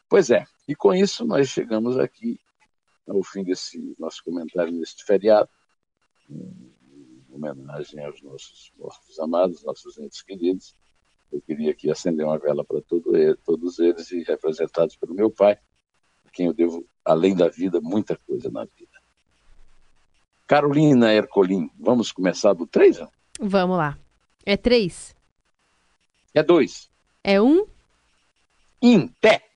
Pois 0.09 0.31
é, 0.31 0.47
e 0.67 0.75
com 0.75 0.95
isso 0.95 1.27
nós 1.27 1.47
chegamos 1.51 1.99
aqui 1.99 2.41
ao 3.07 3.23
fim 3.23 3.45
desse 3.45 3.95
nosso 3.99 4.25
comentário 4.25 4.73
neste 4.73 5.05
feriado, 5.05 5.51
homenagem 7.31 8.05
aos 8.05 8.23
nossos 8.23 8.73
mortos 8.79 9.19
amados, 9.19 9.64
nossos 9.64 9.99
entes 9.99 10.23
queridos. 10.23 10.75
Eu 11.31 11.41
queria 11.43 11.71
aqui 11.71 11.91
acender 11.91 12.25
uma 12.25 12.38
vela 12.38 12.64
para 12.64 12.81
todo 12.81 13.17
ele, 13.17 13.37
todos 13.37 13.79
eles 13.79 14.11
e 14.11 14.23
representados 14.23 14.97
pelo 14.97 15.14
meu 15.14 15.31
pai, 15.31 15.59
a 16.25 16.31
quem 16.31 16.47
eu 16.47 16.55
devo, 16.55 16.87
além 17.05 17.37
da 17.37 17.49
vida, 17.49 17.81
muita 17.81 18.17
coisa 18.17 18.51
na 18.51 18.64
vida. 18.64 18.99
Carolina 20.47 21.12
Ercolim, 21.12 21.71
vamos 21.79 22.11
começar 22.11 22.55
do 22.55 22.67
3? 22.67 23.01
Vamos 23.38 23.77
lá. 23.77 23.99
É 24.47 24.57
3? 24.57 25.14
É 26.35 26.43
2. 26.43 26.91
É 27.23 27.41
1? 27.41 27.45
Um? 27.45 27.67
Em 28.81 29.09
pé. 29.09 29.48